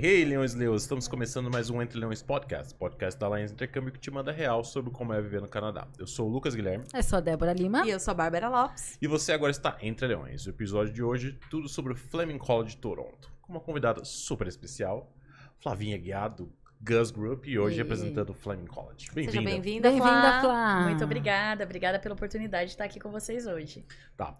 [0.00, 0.82] Hey, hey, Leões Leões!
[0.82, 4.62] Estamos começando mais um Entre Leões Podcast, podcast da Alliance Intercâmbio que te manda real
[4.62, 5.88] sobre como é viver no Canadá.
[5.98, 7.84] Eu sou o Lucas Guilherme Eu sou a Débora Lima.
[7.84, 8.96] E eu sou a Bárbara Lopes.
[9.02, 10.46] e você agora está Entre Leões.
[10.46, 13.28] O episódio de hoje, tudo sobre o Fleming College Toronto.
[13.42, 15.12] Com uma convidada super especial,
[15.58, 19.06] Flavinha Guiado, Gus Group, e hoje E- representando o Fleming College.
[19.06, 19.50] Seja Bem-vinda.
[19.50, 20.80] bem-vinda, Bem-vinda, Flá.
[20.84, 23.84] Muito obrigada, obrigada pela oportunidade de estar aqui com vocês hoje.
[24.16, 24.34] Tá.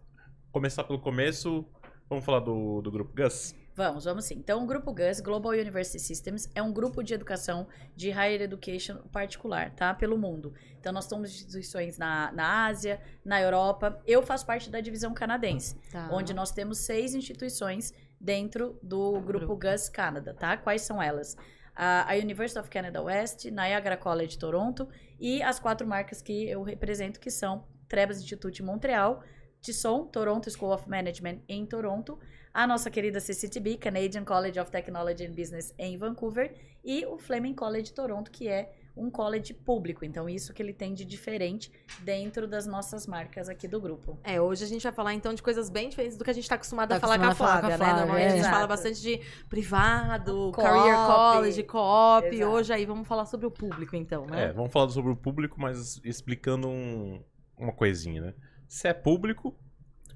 [0.53, 1.65] Começar pelo começo,
[2.09, 3.55] vamos falar do, do grupo Gus?
[3.79, 4.35] Vamos, vamos sim.
[4.35, 8.97] Então, o Grupo GUS, Global University Systems, é um grupo de educação de higher education
[9.13, 9.95] particular, tá?
[9.95, 10.53] Pelo mundo.
[10.81, 14.03] Então, nós temos instituições na, na Ásia, na Europa.
[14.05, 16.09] Eu faço parte da divisão canadense, Tá.
[16.11, 20.57] onde nós temos seis instituições dentro do Grupo GUS Canada, tá?
[20.57, 21.37] Quais são elas?
[21.77, 24.89] A, a University of Canada West, Niagara College Toronto
[25.21, 29.23] e as quatro marcas que eu represento, que são Trebas Institute Montreal,
[29.61, 32.19] TISON, Toronto School of Management em Toronto,
[32.59, 36.53] a nossa querida CCTB, Canadian College of Technology and Business em Vancouver,
[36.85, 40.05] e o Fleming College Toronto, que é um college público.
[40.05, 44.19] Então, isso que ele tem de diferente dentro das nossas marcas aqui do grupo.
[44.25, 46.49] É, hoje a gente vai falar então de coisas bem diferentes do que a gente
[46.49, 47.77] tá acostumado Tá a falar com a Flávia, com a né?
[47.77, 48.55] Flávia, Normalmente a gente exato.
[48.57, 50.57] fala bastante de privado, Co-op.
[50.57, 52.45] career college, co-op.
[52.45, 54.47] Hoje aí vamos falar sobre o público então, né?
[54.47, 57.23] É, vamos falar sobre o público, mas explicando um-
[57.57, 58.35] uma coisinha, né?
[58.67, 59.57] Se é público,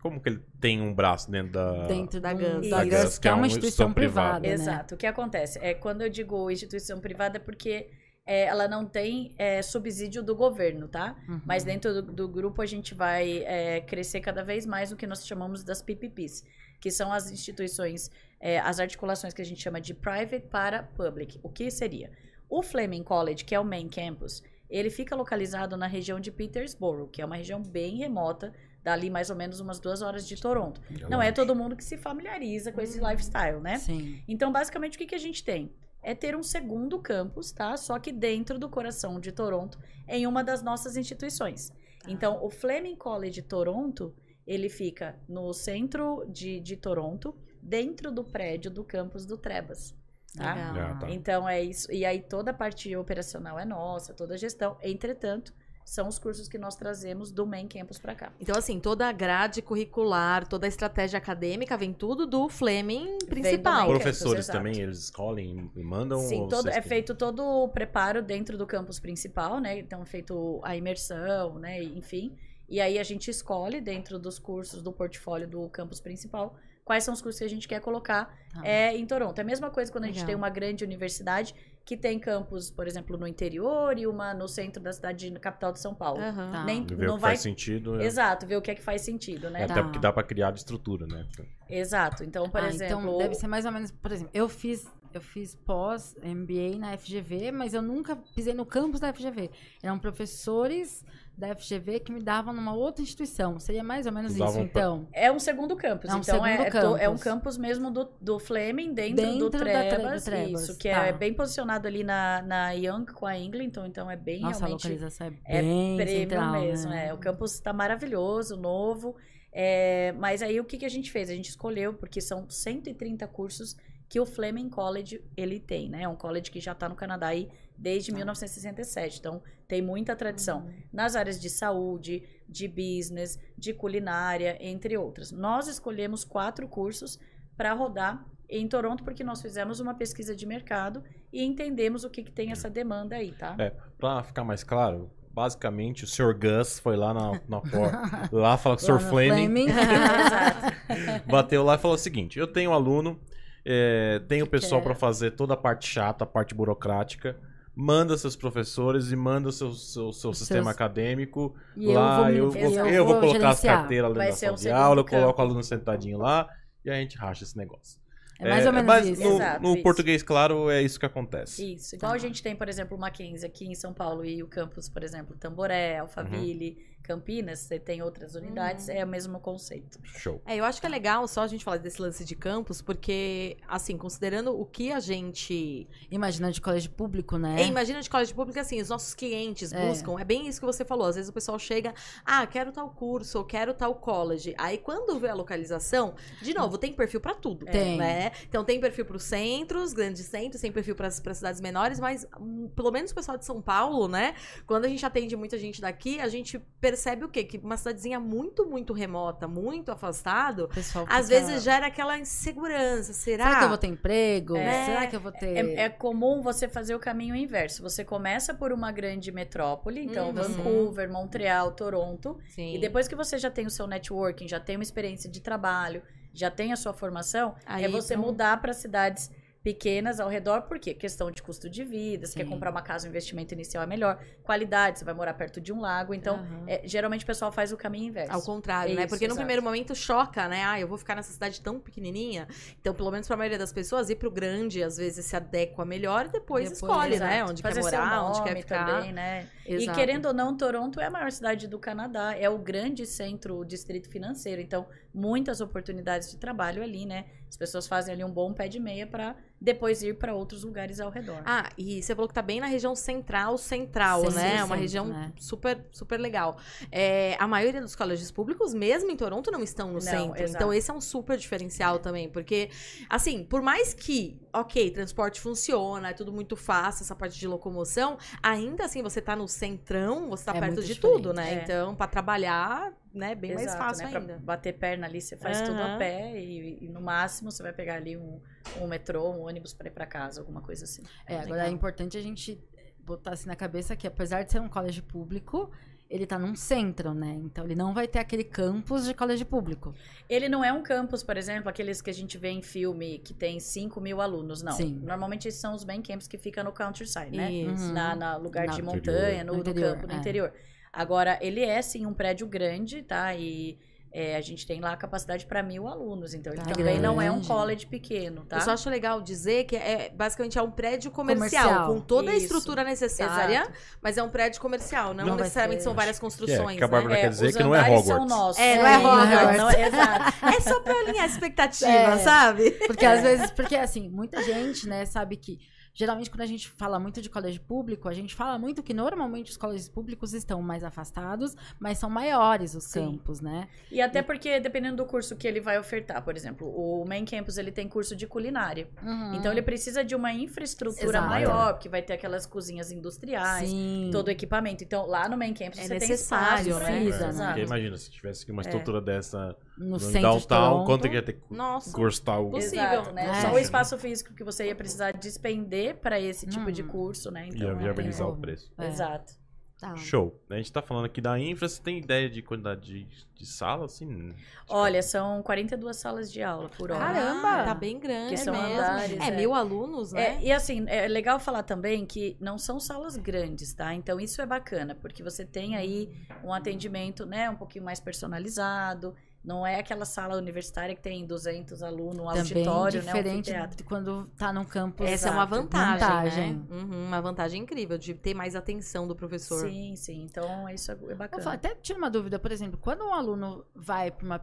[0.02, 1.86] como que ele tem um braço dentro da...
[1.86, 2.54] Dentro Da Gus.
[2.54, 4.52] GUS, Da GUS, que é uma instituição privada, né?
[4.52, 4.96] Exato.
[4.96, 5.60] O que acontece?
[5.62, 7.88] É quando eu digo instituição privada, é porque
[8.26, 11.16] é, ela não tem é, subsídio do governo, tá?
[11.28, 11.40] Uhum.
[11.46, 15.06] Mas dentro do, do grupo a gente vai é, crescer cada vez mais no que
[15.06, 16.44] nós chamamos das PPPs,
[16.80, 21.38] que são as instituições, é, as articulações que a gente chama de private para public.
[21.44, 22.10] O que seria?
[22.50, 27.06] O Fleming College, que é o main campus, ele fica localizado na região de Petersboro,
[27.06, 30.80] que é uma região bem remota, dali mais ou menos umas duas horas de Toronto.
[31.08, 33.78] Não é todo mundo que se familiariza com esse lifestyle, né?
[33.78, 34.22] Sim.
[34.26, 35.72] Então, basicamente, o que, que a gente tem?
[36.02, 37.76] É ter um segundo campus, tá?
[37.76, 41.72] Só que dentro do coração de Toronto, em uma das nossas instituições.
[42.08, 44.12] Então, o Fleming College Toronto,
[44.44, 49.94] ele fica no centro de, de Toronto, dentro do prédio do campus do Trebas.
[50.36, 50.54] Tá?
[50.54, 50.86] Legal.
[50.90, 51.10] Ah, tá.
[51.10, 51.92] Então, é isso.
[51.92, 54.76] E aí, toda a parte operacional é nossa, toda a gestão.
[54.82, 55.54] Entretanto,
[55.84, 58.32] são os cursos que nós trazemos do main campus para cá.
[58.40, 63.88] Então, assim, toda a grade curricular, toda a estratégia acadêmica vem tudo do Fleming principal.
[63.88, 64.58] main Professores exato.
[64.58, 66.20] também, eles escolhem e mandam?
[66.20, 69.78] Sim, todo- é que- feito todo o preparo dentro do campus principal, né?
[69.78, 71.82] Então, é feito a imersão, né?
[71.82, 72.36] Enfim.
[72.68, 77.14] E aí a gente escolhe dentro dos cursos do portfólio do campus principal quais são
[77.14, 78.60] os cursos que a gente quer colocar Tá.
[78.66, 79.38] é, em Toronto.
[79.38, 80.26] É a mesma coisa quando a gente Legal.
[80.26, 81.54] tem uma grande universidade
[81.84, 85.72] que tem campus, por exemplo, no interior e uma no centro da cidade, na capital
[85.72, 86.20] de São Paulo.
[86.20, 86.50] Aham.
[86.52, 86.64] Tá.
[86.64, 87.30] Nem, Ver o não que vai...
[87.30, 87.96] faz sentido.
[87.96, 88.04] né?
[88.04, 89.62] Exato, ver o que é que faz sentido, né?
[89.62, 89.72] É, Tá.
[89.74, 91.26] Até porque dá pra criar estrutura, né?
[91.68, 92.22] Exato.
[92.24, 93.00] Então, por Ah, exemplo...
[93.04, 94.86] Então, deve ser mais ou menos, por exemplo, eu fiz,
[95.18, 99.50] eu fiz pós MBA na FGV, mas eu nunca pisei no campus da FGV.
[99.82, 101.04] Eram professores
[101.36, 103.58] da FGV que me davam numa outra instituição.
[103.58, 105.08] Seria mais ou menos Davam isso, então.
[105.12, 106.10] É um segundo campus.
[106.10, 107.22] É um então é, segundo é to- é um campus.
[107.22, 110.90] campus mesmo do, do Fleming dentro, Dentro do, da Tre- Trebas, do Trebas, Isso, que
[110.90, 111.06] tá.
[111.06, 114.66] é bem posicionado ali na, na Young com a Englinton, então é bem Nossa, a
[114.68, 116.90] realmente localização é é bem premium central, mesmo.
[116.90, 117.06] né?
[117.08, 117.14] É.
[117.14, 119.16] O campus está maravilhoso, novo.
[119.54, 121.28] É, mas aí o que, que a gente fez?
[121.28, 123.76] A gente escolheu, porque são 130 cursos
[124.12, 126.02] que o Fleming College ele tem, né?
[126.02, 129.18] É um college que já está no Canadá aí desde 1967.
[129.18, 135.32] Então, tem muita tradição nas áreas de saúde, de business, de culinária, entre outras.
[135.32, 137.18] Nós escolhemos quatro cursos
[137.56, 141.02] para rodar em Toronto porque nós fizemos uma pesquisa de mercado
[141.32, 143.56] e entendemos o que, que tem essa demanda aí, tá?
[143.58, 146.38] É, pra ficar mais claro, basicamente o Sr.
[146.38, 149.08] Gus foi lá na, na porta, lá fala com o Lá Sr.
[149.08, 151.24] Fleming, Exato.
[151.26, 153.18] bateu lá e falou o seguinte: eu tenho aluno,
[153.64, 154.86] é, tenho pessoal quer?
[154.88, 157.36] pra fazer toda a parte chata, a parte burocrática.
[157.74, 162.16] Manda seus professores e manda o seu, seu, seu sistema seus- acadêmico E eu lá.
[162.18, 163.78] vou me- eu, vou, eu eu vou vou colocar as gerenciar.
[163.78, 166.48] carteiras ali Vai na ser sala um de aula, eu coloco o aluno sentadinho lá
[166.84, 167.98] e a gente racha esse negócio.
[168.38, 169.22] É mais ou menos mas isso.
[169.22, 169.82] No, Exato, no isso.
[169.84, 171.74] português, claro, é isso que acontece.
[171.74, 171.94] Isso.
[171.94, 174.88] Igual a gente tem, por exemplo, o Mackenzie aqui em São Paulo e o campus,
[174.90, 179.98] por exemplo, Tamboré, Alphaville, Campinas, você tem outras unidades, é o mesmo conceito.
[180.04, 180.40] Show.
[180.46, 183.56] É, eu acho que é legal só a gente falar desse lance de campus, porque,
[183.68, 185.88] assim, considerando o que a gente.
[186.10, 187.62] Imagina de colégio público, né?
[187.62, 189.88] É, imagina de colégio público assim, os nossos clientes É.
[189.88, 190.18] buscam.
[190.18, 191.06] É bem isso que você falou.
[191.06, 191.94] Às vezes o pessoal chega,
[192.24, 194.54] ah, quero tal curso, ou quero tal college.
[194.56, 197.66] Aí quando vê a localização, de novo, tem perfil pra tudo.
[197.66, 197.96] Tem.
[197.96, 198.32] Né?
[198.48, 202.90] Então tem perfil pros centros, grandes centros, tem perfil pras cidades menores, mas hum, pelo
[202.90, 204.34] menos o pessoal de São Paulo, né?
[204.66, 206.58] Quando a gente atende muita gente daqui, a gente
[206.92, 207.42] percebe o quê?
[207.42, 213.14] Que uma cidadezinha muito, muito remota, muito afastado, pessoal às fica, vezes gera aquela insegurança.
[213.14, 213.44] Será?
[213.44, 214.56] Será que eu vou ter emprego?
[214.56, 214.84] É.
[214.84, 215.56] Será que eu vou ter.
[215.56, 217.82] É, é comum você fazer o caminho inverso.
[217.82, 220.34] Você começa por uma grande metrópole, então Uhum.
[220.34, 222.74] Vancouver, Montreal, Toronto, Sim.
[222.74, 226.02] e depois que você já tem o seu networking, já tem uma experiência de trabalho,
[226.34, 229.30] já tem a sua formação, Aí é você um- mudar para cidades
[229.62, 230.92] pequenas ao redor, por quê?
[230.92, 234.18] Questão de custo de vida, você quer comprar uma casa, o investimento inicial é melhor,
[234.42, 236.64] qualidade, você vai morar perto de um lago, então Aham.
[236.66, 238.32] é, geralmente o pessoal faz o caminho inverso.
[238.32, 239.02] Ao contrário, né?
[239.02, 239.38] Isso, Porque no exato.
[239.44, 240.64] primeiro momento choca, né?
[240.64, 242.48] Ah, eu vou ficar nessa cidade tão pequenininha.
[242.80, 246.26] Então, pelo menos pra maioria das pessoas, ir pro grande às vezes se adequa melhor
[246.26, 247.36] e depois, Depois, escolhe, né?
[247.36, 247.50] Exato.
[247.52, 248.86] Onde Fazer quer morar, onde quer ficar.
[248.86, 249.48] também, né?
[249.64, 249.98] Exato.
[249.98, 253.58] E querendo ou não, Toronto é a maior cidade do Canadá, é o grande centro,
[253.58, 254.60] o distrito financeiro.
[254.60, 257.26] Então, muitas oportunidades de trabalho ali, né?
[257.52, 260.98] As pessoas fazem ali um bom pé de meia para depois ir para outros lugares
[260.98, 261.42] ao redor.
[261.44, 264.42] Ah, e você falou que tá bem na região central, central, Sim, né?
[264.48, 265.32] sim, Uma centro, região né?
[265.36, 266.56] super, super legal.
[266.90, 270.42] É, a maioria dos colégios públicos, mesmo em Toronto, não estão no Não, centro.
[270.42, 270.56] exato.
[270.56, 272.26] Então, esse é um super diferencial também.
[272.26, 272.70] Porque,
[273.06, 278.16] assim, por mais que, ok, transporte funciona, é tudo muito fácil, essa parte de locomoção,
[278.42, 281.52] ainda assim, você tá no centrão, você tá É perto de diferente, tudo, né?
[281.52, 281.62] é.
[281.62, 284.10] Então, pra trabalhar, né, bem mais Exato, fácil né?
[284.10, 284.38] Pra ainda.
[284.38, 285.94] bater perna ali, você faz tudo Aham.
[285.94, 288.40] a pé e, e no máximo você vai pegar ali um,
[288.80, 291.02] um metrô, um ônibus para ir para casa, alguma coisa assim.
[291.26, 291.66] É, agora Legal.
[291.66, 292.58] é importante a gente
[293.04, 295.70] botar assim na cabeça que, apesar de ser um colégio público,
[296.08, 297.40] ele tá num centro, né?
[297.42, 299.94] Então ele não vai ter aquele campus de colégio público.
[300.28, 303.32] Ele não é um campus, por exemplo, aqueles que a gente vê em filme que
[303.32, 304.72] tem 5 mil alunos, não.
[304.72, 305.00] Sim.
[305.02, 307.50] Normalmente esses são os main camps que ficam no countryside, né?
[307.50, 307.86] Isso.
[307.86, 307.92] Uhum.
[307.94, 310.16] na, na lugar Na- de No montanha, no, No no interior, campo, no é.
[310.16, 310.52] interior.
[310.92, 313.34] Agora, ele é sim um prédio grande, tá?
[313.34, 313.78] E
[314.14, 317.18] é, a gente tem lá a capacidade para mil alunos, então ele Tá também não
[317.20, 317.48] é um grande.
[317.48, 318.56] college pequeno, tá?
[318.58, 321.94] Eu só acho legal dizer que é basicamente é um prédio comercial, Comercial.
[321.94, 322.44] com toda a Isso.
[322.44, 323.72] estrutura necessária, Exato.
[324.02, 327.14] mas é um prédio comercial, não, Não necessariamente são várias É, construções, que a Bárbara
[327.14, 327.20] né?
[327.22, 328.36] quer dizer os que não é andares são Hogwarts.
[328.36, 328.62] nossos.
[328.62, 329.56] É, não é Hogwarts.
[329.56, 330.46] Não, exato.
[330.56, 332.18] É só pra alinhar a expectativa, É.
[332.18, 332.70] sabe?
[332.86, 335.58] Porque às vezes, porque assim, muita gente, né, sabe que
[335.94, 339.50] geralmente quando a gente fala muito de colégio público, a gente fala muito que normalmente
[339.50, 343.12] os colégios públicos estão mais afastados, mas são maiores os Sim.
[343.12, 343.68] campos, né?
[343.90, 347.58] E até porque, dependendo do curso que ele vai ofertar, por exemplo, o Main Campus
[347.58, 348.88] ele tem curso de culinária.
[349.02, 349.34] Uhum.
[349.34, 351.28] Então ele precisa de uma infraestrutura Exato.
[351.28, 354.10] maior, porque vai ter aquelas cozinhas industriais, Sim.
[354.12, 354.82] todo o equipamento.
[354.82, 357.00] Então, lá no Main Campus É você necessário, tem espaço, né?
[357.02, 357.46] Precisa, É, né?
[357.46, 361.34] porque imagina, se tivesse uma estrutura dessa no centro de downtown, quanto que ia ter
[361.34, 361.92] que Nossa.
[361.92, 362.50] custar o...
[362.50, 362.84] Possível.
[362.84, 363.26] Exato, né?
[363.28, 363.40] É.
[363.40, 366.88] Só o espaço físico que você ia precisar despender para esse tipo de Hum.
[366.88, 367.48] curso, né?
[367.48, 368.42] Então, Ia é, viabilizar o como.
[368.42, 368.70] preço.
[368.78, 368.86] É.
[368.88, 369.40] Exato.
[369.80, 369.96] Tá.
[369.96, 370.40] Show.
[370.48, 373.86] A gente tá falando aqui da infra, você tem ideia de quantidade de, de sala,
[373.86, 374.32] assim?
[374.68, 377.00] Olha, são 42 salas de aula por hora.
[377.00, 377.64] Caramba!
[377.64, 378.74] Tá bem grande Que são mesmo.
[378.78, 379.30] andares, é, é.
[379.32, 380.36] mil alunos, né?
[380.36, 383.92] É, e assim, é legal falar também que não são salas grandes, tá?
[383.92, 386.08] Então isso é bacana, porque você tem aí
[386.44, 389.16] um atendimento, né, um pouquinho mais personalizado.
[389.44, 393.76] Não é aquela sala universitária que tem 200 alunos, um Também auditório, né, um diferente
[393.76, 395.04] de quando tá no campus.
[395.06, 395.62] Essa é uma Exato.
[395.62, 396.54] vantagem, Vantagem.
[396.54, 396.66] né?
[396.70, 399.68] Uhum, uma vantagem incrível de ter mais atenção do professor.
[399.68, 400.22] Sim, sim.
[400.22, 401.42] Então isso é é bacana.
[401.42, 404.40] falar, até tiro uma dúvida, por exemplo, quando um aluno vai para uma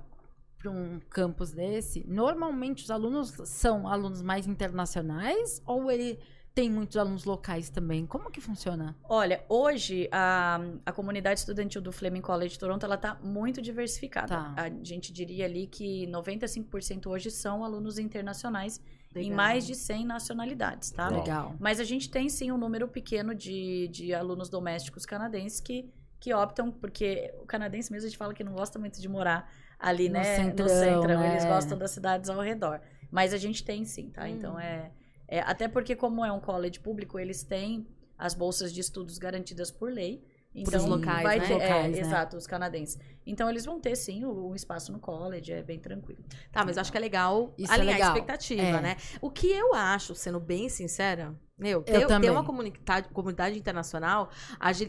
[0.58, 6.20] para um campus desse, normalmente os alunos são alunos mais internacionais ou ele
[6.54, 8.06] tem muitos alunos locais também?
[8.06, 8.96] Como que funciona?
[9.04, 14.28] Olha, hoje a, a comunidade estudantil do Fleming College de Toronto ela tá muito diversificada.
[14.28, 14.54] Tá.
[14.58, 18.82] A gente diria ali que 95% hoje são alunos internacionais
[19.16, 19.36] em Legal.
[19.38, 21.08] mais de 100 nacionalidades, tá?
[21.10, 21.56] Legal.
[21.60, 25.90] Mas a gente tem sim um número pequeno de, de alunos domésticos canadenses que,
[26.20, 29.52] que optam, porque o canadense mesmo a gente fala que não gosta muito de morar
[29.80, 30.24] ali, No né?
[30.36, 31.32] centrão, no centro, né?
[31.32, 32.82] eles gostam das cidades ao redor.
[33.10, 34.26] Mas a gente tem sim, tá?
[34.26, 34.28] Hum.
[34.28, 34.92] Então é,
[35.30, 35.40] é.
[35.42, 39.92] Até porque, como é um college público, eles têm as bolsas de estudos garantidas por
[39.92, 40.22] lei.
[40.54, 41.46] Então, os locais, vai né?
[41.46, 42.00] ter, Locais, é, né?
[42.00, 42.98] exato, os canadenses.
[43.24, 46.24] Então, eles vão ter, sim, um espaço no college, é bem tranquilo.
[46.52, 48.10] Tá, mas eu acho que é legal Isso é alinhar legal.
[48.10, 48.82] a expectativa, É.
[48.82, 48.98] né?
[49.22, 52.32] O que eu acho, sendo bem sincera, meu, ter, Eu ter também.
[52.32, 54.32] uma comunidade, comunidade internacional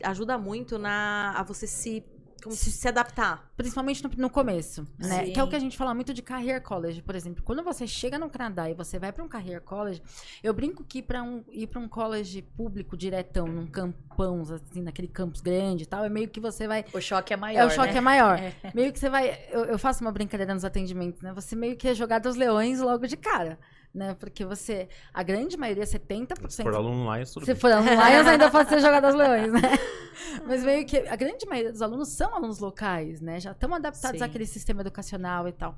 [0.02, 2.06] ajuda muito na, a você se,
[2.40, 3.50] como se, se adaptar.
[3.56, 5.26] Principalmente no, no começo, né?
[5.26, 5.32] Sim.
[5.32, 7.42] Que é o que a gente fala muito de career college, por exemplo.
[7.42, 10.02] Quando você chega no Canadá e você vai para um career college,
[10.42, 15.09] eu brinco que para um, ir para um college público diretão, num campão, assim, naquele
[15.09, 17.70] campus grande e tal, é meio que você vai O choque é maior, É, o
[17.70, 17.99] choque né?
[17.99, 18.38] é maior.
[18.62, 18.73] É.
[18.75, 19.38] Meio que você vai.
[19.50, 21.32] Eu, eu faço uma brincadeira nos atendimentos, né?
[21.32, 23.59] Você meio que é jogado aos leões logo de cara.
[23.92, 24.14] Né?
[24.14, 24.88] Porque você.
[25.12, 26.49] A grande maioria, 70%.
[26.49, 27.61] Se for aluno Lions, tudo Se bem.
[27.61, 29.61] for aluno Lions, ainda pode ser jogado aos leões, né?
[30.47, 33.40] Mas meio que a grande maioria dos alunos são alunos locais, né?
[33.40, 34.25] Já estão adaptados Sim.
[34.25, 35.76] àquele sistema educacional e tal.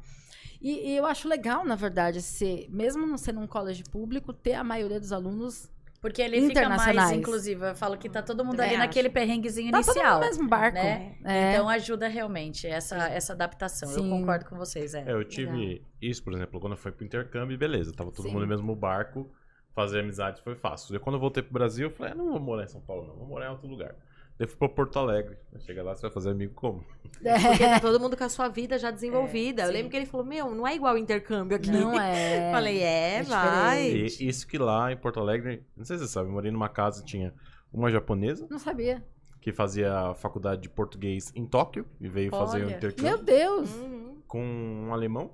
[0.60, 4.54] E, e eu acho legal, na verdade, ser, mesmo não sendo um colégio público, ter
[4.54, 5.68] a maioria dos alunos
[6.02, 7.64] Porque ele fica mais inclusivo.
[7.64, 8.86] Eu falo que tá todo mundo Também ali acho.
[8.86, 10.14] naquele perrenguezinho Tá todo mundo inicial.
[10.20, 10.74] no mesmo barco.
[10.74, 11.14] né?
[11.24, 11.52] É.
[11.52, 13.88] Então ajuda realmente essa, essa adaptação.
[13.88, 14.10] Eu Sim.
[14.10, 15.04] concordo com vocês, é.
[15.06, 18.32] É, eu tive isso, por exemplo, quando eu fui pro intercâmbio, beleza, tava todo Sim.
[18.32, 19.30] mundo no mesmo barco,
[19.72, 20.94] fazer amizade foi fácil.
[20.96, 23.06] E quando eu voltei pro Brasil, eu falei, ah, não vou morar em São Paulo,
[23.06, 23.94] não, vou morar em outro lugar.
[24.42, 25.36] Eu fui pra Porto Alegre.
[25.60, 26.84] Chega lá, você vai fazer amigo como?
[27.22, 29.62] Porque tá todo mundo com a sua vida já desenvolvida.
[29.62, 29.72] eu sim.
[29.72, 31.70] lembro que ele falou, meu, não é igual o intercâmbio aqui.
[31.70, 32.50] Não é.
[32.52, 33.88] Falei, é, é vai.
[33.88, 36.68] E isso que lá em Porto Alegre, não sei se você sabe, eu morei numa
[36.68, 37.32] casa, tinha
[37.72, 39.00] uma japonesa Não sabia.
[39.40, 42.74] que fazia faculdade de português em Tóquio e veio fazer o Olha.
[42.76, 43.72] intercâmbio Meu Deus.
[43.76, 44.16] Uhum.
[44.26, 45.30] com um alemão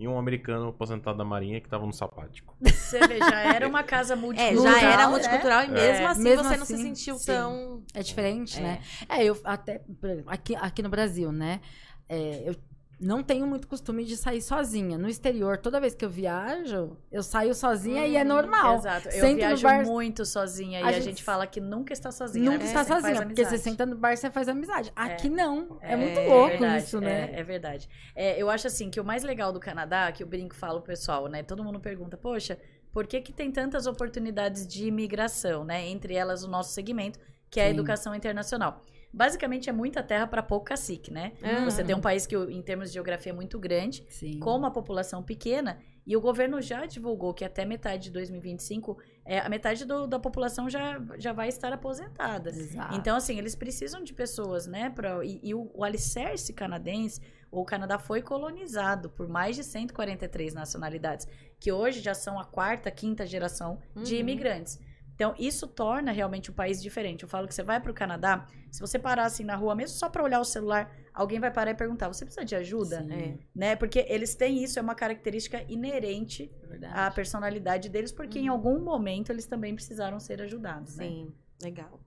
[0.00, 2.56] e um americano aposentado da marinha que tava no sapático.
[2.64, 4.72] Você vê, já era uma casa É, multicultural.
[4.80, 5.12] já era né?
[5.12, 6.06] multicultural e mesmo É.
[6.06, 7.26] assim Mesmo você não se assim, sentiu sim.
[7.26, 7.82] tão.
[7.94, 8.62] É diferente, É.
[8.62, 8.80] né?
[9.08, 9.82] É, eu até.
[10.26, 11.60] Aqui, aqui no Brasil, né?
[12.08, 12.56] é, eu
[13.00, 14.98] não tenho muito costume de sair sozinha.
[14.98, 18.76] No exterior, toda vez que eu viajo, eu saio sozinha e é Hum, normal.
[18.76, 19.08] Exato.
[19.08, 22.12] Eu Sento viajo bar- muito sozinha A e a gente- gente fala que nunca está
[22.12, 22.44] sozinha.
[22.44, 22.64] Nunca né?
[22.66, 24.92] está sozinha, porque você senta no bar, você faz amizade.
[24.94, 25.78] Aqui não.
[25.80, 27.30] É, É, muito é louco verdade, isso, né?
[27.32, 27.88] É, é verdade.
[28.14, 30.82] É, eu acho assim que o mais legal do Canadá, que o brinco fala o
[30.82, 31.42] pessoal, né?
[31.42, 32.58] Todo mundo pergunta, poxa,
[32.92, 35.86] por que, que tem tantas oportunidades de imigração, né?
[35.88, 37.74] Entre elas o nosso segmento, que é a Sim.
[37.74, 38.82] educação internacional.
[39.12, 41.32] Basicamente é muita terra para pouco cacique, né?
[41.42, 41.64] Uhum.
[41.64, 44.38] Você tem um país que, em termos de geografia, é muito grande, Sim.
[44.38, 49.38] com uma população pequena, e o governo já divulgou que até metade de 2025, é,
[49.40, 52.50] a metade do- da população já, já vai estar aposentada.
[52.50, 52.94] Exato.
[52.96, 54.90] Então, assim, eles precisam de pessoas, né?
[54.90, 60.54] Pra, e e o, o alicerce canadense, o Canadá foi colonizado por mais de 143
[60.54, 61.26] nacionalidades,
[61.58, 64.20] que hoje já são a quarta, quinta geração de Uhum.
[64.20, 64.78] imigrantes.
[65.20, 67.24] Então, isso torna realmente um país diferente.
[67.24, 69.94] Eu falo que você vai para o Canadá, se você parar assim na rua, mesmo
[69.98, 73.06] só para olhar o celular, alguém vai parar e perguntar: você precisa de ajuda?
[73.10, 73.36] É.
[73.54, 73.76] Né?
[73.76, 76.94] Porque eles têm isso, é uma característica inerente é verdade.
[76.96, 80.96] à personalidade deles, porque em algum momento eles também precisaram ser ajudados.
[80.96, 81.04] Né?
[81.04, 82.00] Sim, legal.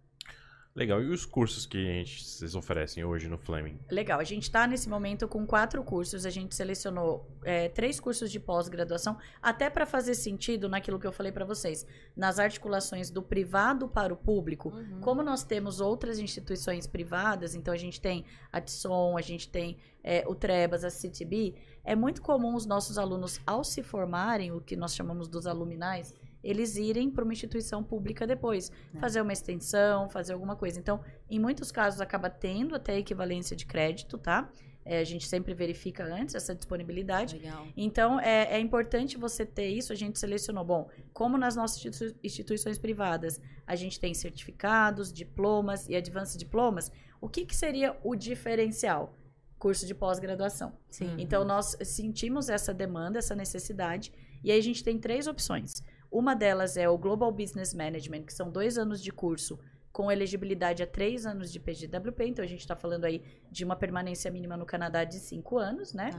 [0.75, 1.03] Legal.
[1.03, 3.77] E os cursos que a gente, vocês oferecem hoje no Fleming?
[3.91, 6.25] Legal, a gente está nesse momento com quatro cursos.
[6.25, 11.11] A gente selecionou é, três cursos de pós-graduação, até para fazer sentido naquilo que eu
[11.11, 14.69] falei para vocês, nas articulações do privado para o público.
[14.69, 14.99] Uhum.
[14.99, 19.77] Como nós temos outras instituições privadas, então a gente tem a TSOM, a gente tem
[20.03, 21.53] é, o Trebas, a CTB,
[21.83, 26.15] é muito comum os nossos alunos, ao se formarem, o que nós chamamos dos aluminais,
[26.43, 28.99] eles irem para uma instituição pública depois, É.
[28.99, 30.79] fazer uma extensão, fazer alguma coisa.
[30.79, 34.49] Então, em muitos casos, acaba tendo até equivalência de crédito, tá?
[34.85, 37.37] É, a gente sempre verifica antes essa disponibilidade.
[37.37, 37.65] Legal.
[37.77, 39.93] Então, é, é importante você ter isso.
[39.93, 45.87] A gente selecionou, bom, como nas nossas institui- instituições privadas, a gente tem certificados, diplomas
[45.87, 49.15] e advanced diplomas, o que, que seria o diferencial?
[49.57, 50.73] Curso de pós-graduação.
[50.89, 51.15] Sim.
[51.17, 54.11] Então, nós sentimos essa demanda, essa necessidade,
[54.43, 55.81] e aí a gente tem três opções.
[56.13, 59.59] Uma delas é o Global Business Management, que são dois anos de curso
[59.91, 63.75] com elegibilidade a três anos de PGWP, então a gente está falando aí de uma
[63.75, 66.09] permanência mínima no Canadá de cinco anos, né?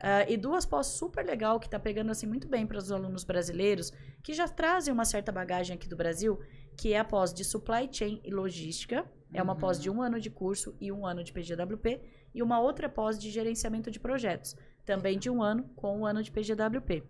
[0.00, 3.22] Ah, e duas pós super legal que tá pegando assim muito bem para os alunos
[3.24, 3.92] brasileiros
[4.24, 6.38] que já trazem uma certa bagagem aqui do Brasil,
[6.76, 9.04] que é a pós de Supply Chain e Logística.
[9.34, 9.58] É uma Uhum.
[9.60, 12.00] pós de um ano de curso e um ano de PGWP.
[12.34, 16.22] E uma outra pós de gerenciamento de projetos, também de um ano com um ano
[16.22, 17.02] de PGWP.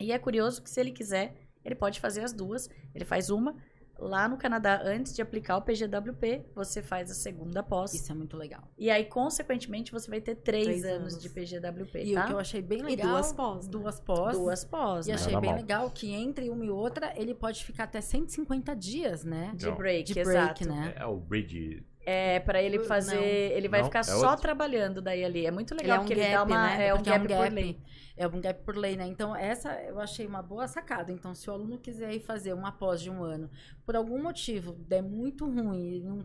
[0.00, 2.68] E é curioso que se ele quiser, ele pode fazer as duas.
[2.94, 3.54] Ele faz uma
[3.98, 7.94] lá no Canadá antes de aplicar o PGWP, você faz a segunda pós.
[7.94, 8.62] Isso é muito legal.
[8.76, 11.22] E aí, consequentemente, você vai ter três, Três anos, anos.
[11.22, 12.24] de PGWP, E tá?
[12.24, 13.08] o que eu achei bem E legal.
[13.12, 13.64] duas pós.
[13.64, 13.70] né?
[13.72, 14.36] Duas pós.
[14.36, 15.14] Duas pós, E né?
[15.14, 15.56] achei bem mal.
[15.58, 19.52] legal que entre uma e outra ele pode ficar até 150 dias, né?
[19.56, 20.28] De break, De break,
[20.62, 20.68] exato.
[20.68, 20.92] né?
[20.94, 21.82] É o Bridge.
[22.08, 23.16] É, pra ele fazer.
[23.16, 23.22] Não.
[23.24, 23.86] Ele vai Não?
[23.86, 24.42] ficar É só outro?
[24.42, 25.44] trabalhando daí ali.
[25.44, 26.66] É muito Ele legal, é um porque ele dá gap, uma.
[26.68, 26.86] né?
[26.86, 27.80] É um Porque gap, por lei.
[28.16, 29.06] É um gap por lei, né?
[29.08, 31.12] Então, essa eu achei uma boa sacada.
[31.12, 33.50] Então, se o aluno quiser ir fazer uma pós de um ano,
[33.84, 36.24] por algum motivo der muito ruim e não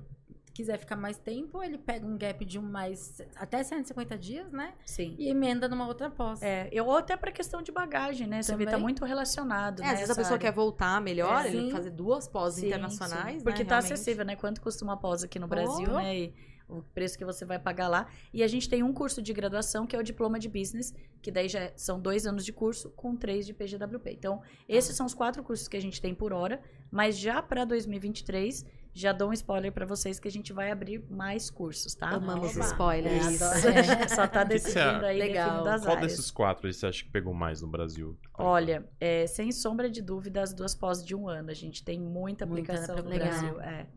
[0.53, 4.73] quiser ficar mais tempo, ele pega um gap de um mais até 150 dias, né?
[4.85, 5.15] Sim.
[5.17, 6.41] E emenda numa outra pós.
[6.41, 8.41] É, eu, ou até pra questão de bagagem, né?
[8.43, 8.83] Você vê, tá Também.
[8.83, 9.79] muito relacionado.
[9.81, 10.49] É, né, às vezes a essa pessoa área.
[10.49, 13.43] quer voltar melhor, É, ele fazer duas pós Sim, internacionais, sim.
[13.43, 13.93] Porque né, tá realmente.
[13.93, 14.35] acessível, né?
[14.35, 15.95] Quanto custa uma pós aqui no Brasil, Oh.
[15.97, 16.17] né?
[16.17, 16.33] E
[16.67, 18.07] o preço que você vai pagar lá.
[18.33, 21.29] E a gente tem um curso de graduação, que é o diploma de business, que
[21.29, 24.09] daí já são dois anos de curso com três de PGWP.
[24.11, 27.65] Então, esses são os quatro cursos que a gente tem por hora, mas já para
[27.65, 32.09] 2023, já dou um spoiler para vocês que a gente vai abrir mais cursos, tá?
[32.09, 32.65] Amamos Oba.
[32.65, 33.41] spoilers.
[33.41, 34.09] É, adoro.
[34.15, 35.47] Só tá decidindo aí, Legal.
[35.49, 36.11] definindo as Qual áreas.
[36.11, 38.17] desses quatro você acha que pegou mais no Brasil?
[38.37, 41.49] Olha, é, sem sombra de dúvida, as duas pós de um ano.
[41.49, 43.27] A gente tem muita Muita aplicação no legal.
[43.29, 43.61] Brasil.
[43.61, 43.87] É,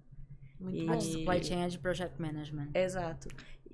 [0.61, 2.69] Muito E- A de supply chain é de project management.
[2.75, 3.29] exato.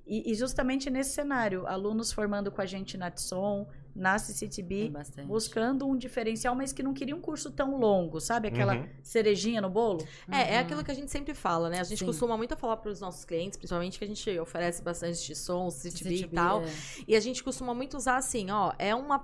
[0.06, 3.68] E, e justamente nesse cenário, alunos formando com a gente na TSOM,
[4.00, 5.26] na CCTB bastante.
[5.28, 8.48] buscando um diferencial, mas que não queria um curso tão longo, sabe?
[8.48, 8.86] Aquela Uhum.
[9.02, 10.04] cerejinha no bolo.
[10.32, 10.60] É, é Uhum.
[10.64, 11.78] aquilo que a gente sempre fala, né?
[11.80, 12.06] A gente Sim.
[12.06, 16.10] costuma muito falar para os nossos clientes, principalmente que a gente oferece bastante sons, CTB
[16.10, 16.62] e CCTB, tal.
[16.62, 16.72] é.
[17.06, 19.18] E a gente costuma muito usar assim, ó, é uma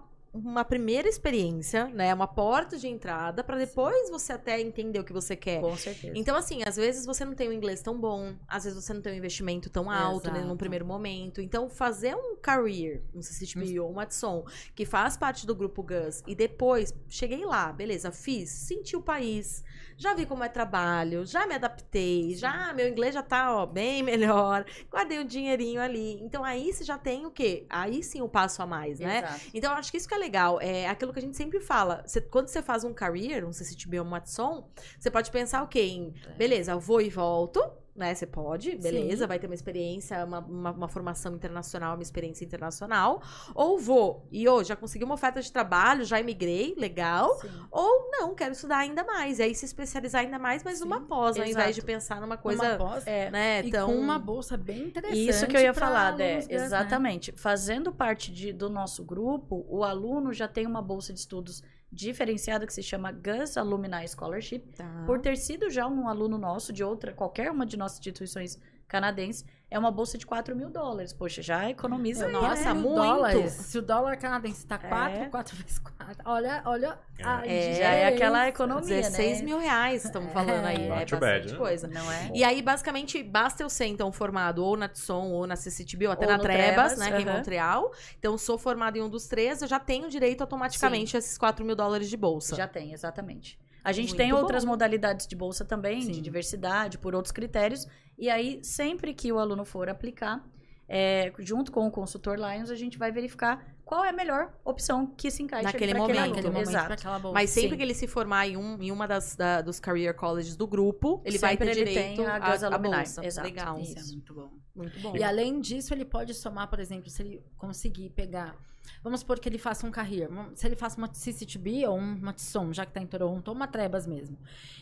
[0.45, 2.13] uma primeira experiência, né?
[2.13, 5.61] Uma porta de entrada para depois você até entender o que você quer.
[5.61, 6.13] Com certeza.
[6.17, 9.01] Então, assim, às vezes você não tem um inglês tão bom, às vezes você não
[9.01, 10.57] tem um investimento tão alto né, num Exato.
[10.59, 11.41] primeiro momento.
[11.41, 16.23] Então, fazer um career, um CCTV ou um Matson, que faz parte do grupo Gus,
[16.27, 19.65] e depois cheguei lá, beleza, fiz, senti o país,
[19.97, 24.03] já vi como é trabalho, já me adaptei, já meu inglês já tá, ó, bem
[24.05, 26.21] melhor, guardei um dinheirinho ali.
[26.23, 27.67] Então, aí você já tem o quê?
[27.71, 29.19] Aí sim o passo a mais, né?
[29.19, 29.41] Exato.
[29.55, 30.61] Então, acho que isso que é legal.
[30.61, 32.03] É aquilo que a gente sempre fala.
[32.07, 34.69] Você- quando você faz um career, um CCTB ou um Matson,
[34.99, 35.81] você pode pensar o quê?
[35.83, 37.61] Em, beleza, eu vou e volto,
[37.97, 38.15] né?
[38.15, 39.29] Você pode, beleza, Sim.
[39.29, 43.23] vai ter uma experiência, uma, uma, uma formação internacional, uma experiência internacional.
[43.55, 47.39] Ou vou, e hoje já consegui uma oferta de trabalho, já imigrei, legal.
[47.41, 47.49] Sim.
[47.71, 49.39] Ou não, quero estudar ainda mais.
[49.39, 51.51] E aí se especializar ainda mais, mas Sim, numa pós, ao exato.
[51.51, 53.87] invés de pensar numa coisa, Uma pós, É, né, e tão...
[53.89, 55.29] com uma bolsa bem interessante.
[55.29, 56.37] Isso que eu ia falar, Dé.
[56.37, 56.55] Gus, né?
[56.55, 57.33] Exatamente.
[57.33, 62.67] Fazendo parte de- do nosso grupo, o aluno já tem uma bolsa de estudos diferenciada
[62.67, 64.61] que se chama Gus Alumni Scholarship.
[64.77, 65.05] Tá.
[65.07, 69.45] Por ter sido já um aluno nosso de outra, qualquer uma de nossas instituições canadenses,
[69.69, 71.13] é uma bolsa de 4 mil dólares.
[71.13, 72.81] Poxa, já economiza aí, Nossa, né?
[72.81, 72.95] muito.
[72.97, 73.53] dólares.
[73.53, 75.29] Se o dólar canadense tá 4, É.
[75.29, 76.17] 4 vezes 4.
[76.25, 76.99] Olha, olha.
[77.23, 79.45] a É, Já é aquela economia, 16 né?
[79.45, 80.89] mil reais, estamos falando aí.
[80.89, 81.59] Not É bastante bad, né?
[81.59, 81.89] coisa.
[81.89, 82.31] Não é?
[82.33, 86.13] E aí, basicamente, basta eu ser, então, formado ou na Tson, ou na CCTB, ou
[86.13, 87.37] até Ou na Trebas, Trebas, né, que é em.
[87.37, 87.93] Montreal.
[88.19, 91.65] Então, sou formado em um dos três, eu já tenho direito automaticamente a esses 4
[91.65, 92.55] mil dólares de bolsa.
[92.55, 93.59] Já tem, exatamente.
[93.87, 94.71] A gente Muito tem outras bom.
[94.73, 96.23] modalidades de bolsa também, de Sim.
[96.23, 97.87] diversidade, por outros critérios.
[98.19, 100.45] E aí, sempre que o aluno for aplicar,
[100.89, 105.07] é, junto com o consultor Lions, a gente vai verificar qual é a melhor opção
[105.07, 106.33] que se encaixa Naquele momento.
[106.33, 106.93] aquele momento, Exato.
[106.95, 107.35] aquela bolsa.
[107.35, 107.77] Mas sempre Sim.
[107.77, 111.23] que ele se formar em, um, em uma das da- dos career colleges do grupo,
[111.25, 112.97] ele vai Sempre ter ele direito tem a à Alumni.
[112.97, 113.25] bolsa.
[113.25, 113.47] Exato.
[113.47, 113.79] Legal.
[113.79, 114.13] Isso é Isso.
[114.15, 114.51] muito bom.
[114.75, 115.17] Muito bom.
[115.17, 118.57] E além disso, ele pode somar, por exemplo, se ele conseguir pegar.
[119.03, 120.29] Vamos supor que ele faça um career.
[120.55, 123.67] Se ele faça uma CCTB ou uma TSOM, já que está em Toronto, ou uma
[123.67, 124.39] Trebas mesmo.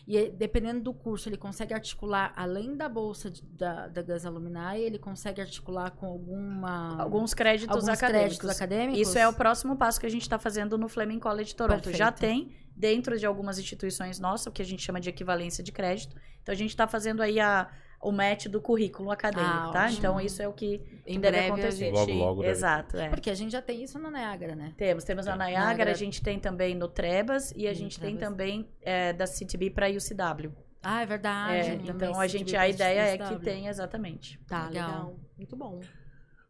[0.07, 4.79] E dependendo do curso, ele consegue articular, além da bolsa de- da, da Gus Alumni,
[4.79, 7.01] ele consegue articular com alguma.
[7.01, 8.37] Alguns créditos alguns acadêmicos.
[8.37, 8.99] créditos acadêmicos.
[9.01, 11.75] Isso é o próximo passo que a gente está fazendo no Fleming College Toronto.
[11.75, 11.97] Perfeito.
[11.97, 15.71] Já tem dentro de algumas instituições nossas, o que a gente chama de equivalência de
[15.71, 16.15] crédito.
[16.43, 17.69] Então a gente está fazendo aí a,
[18.07, 19.83] o match do currículo acadêmico, Ah, tá?
[19.85, 19.97] ótimo.
[19.99, 21.85] Então isso é o que em deve breve acontecer.
[21.85, 22.11] a gente...
[22.11, 23.09] Logo, logo deve- Exato, é.
[23.09, 24.73] Porque a gente já tem isso na Niagara, né?
[24.77, 25.47] Temos, temos na Tem.
[25.47, 25.91] Niagara, Niagara.
[25.91, 28.29] a gente tem também no Trebas e a No gente tem Trebas.
[28.29, 30.51] também é, da CTB para UCW.
[30.83, 31.69] Ah, é verdade.
[31.69, 34.87] É, então a gente a de ideia é que tenha exatamente Tá, Legal.
[34.89, 35.19] legal.
[35.35, 35.81] Muito bom.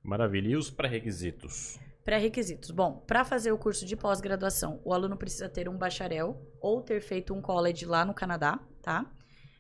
[0.04, 0.50] Maravilha.
[0.50, 1.80] E os pré-requisitos?
[2.04, 2.70] pré-requisitos.
[2.70, 7.02] Bom, para fazer o curso de pós-graduação, o aluno precisa ter um bacharel ou ter
[7.02, 9.06] feito um college lá no Canadá, tá?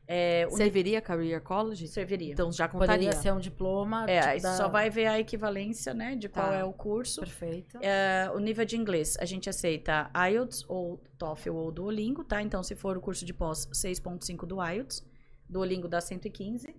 [0.07, 1.87] É, Serviria career college?
[1.87, 2.31] serviria.
[2.33, 2.95] Então já contaria.
[2.95, 4.05] Poderia ser um diploma.
[4.09, 6.55] É, tipo, da- só vai ver a equivalência, né, de qual Tá.
[6.55, 7.21] é o curso.
[7.21, 7.79] Perfeito.
[7.81, 12.41] É, o nível de inglês, a gente aceita IELTS ou TOEFL ou Duolingo, tá?
[12.41, 15.03] Então, se for o curso de pós, 6.5 do IELTS,
[15.49, 16.75] Duolingo dá 115.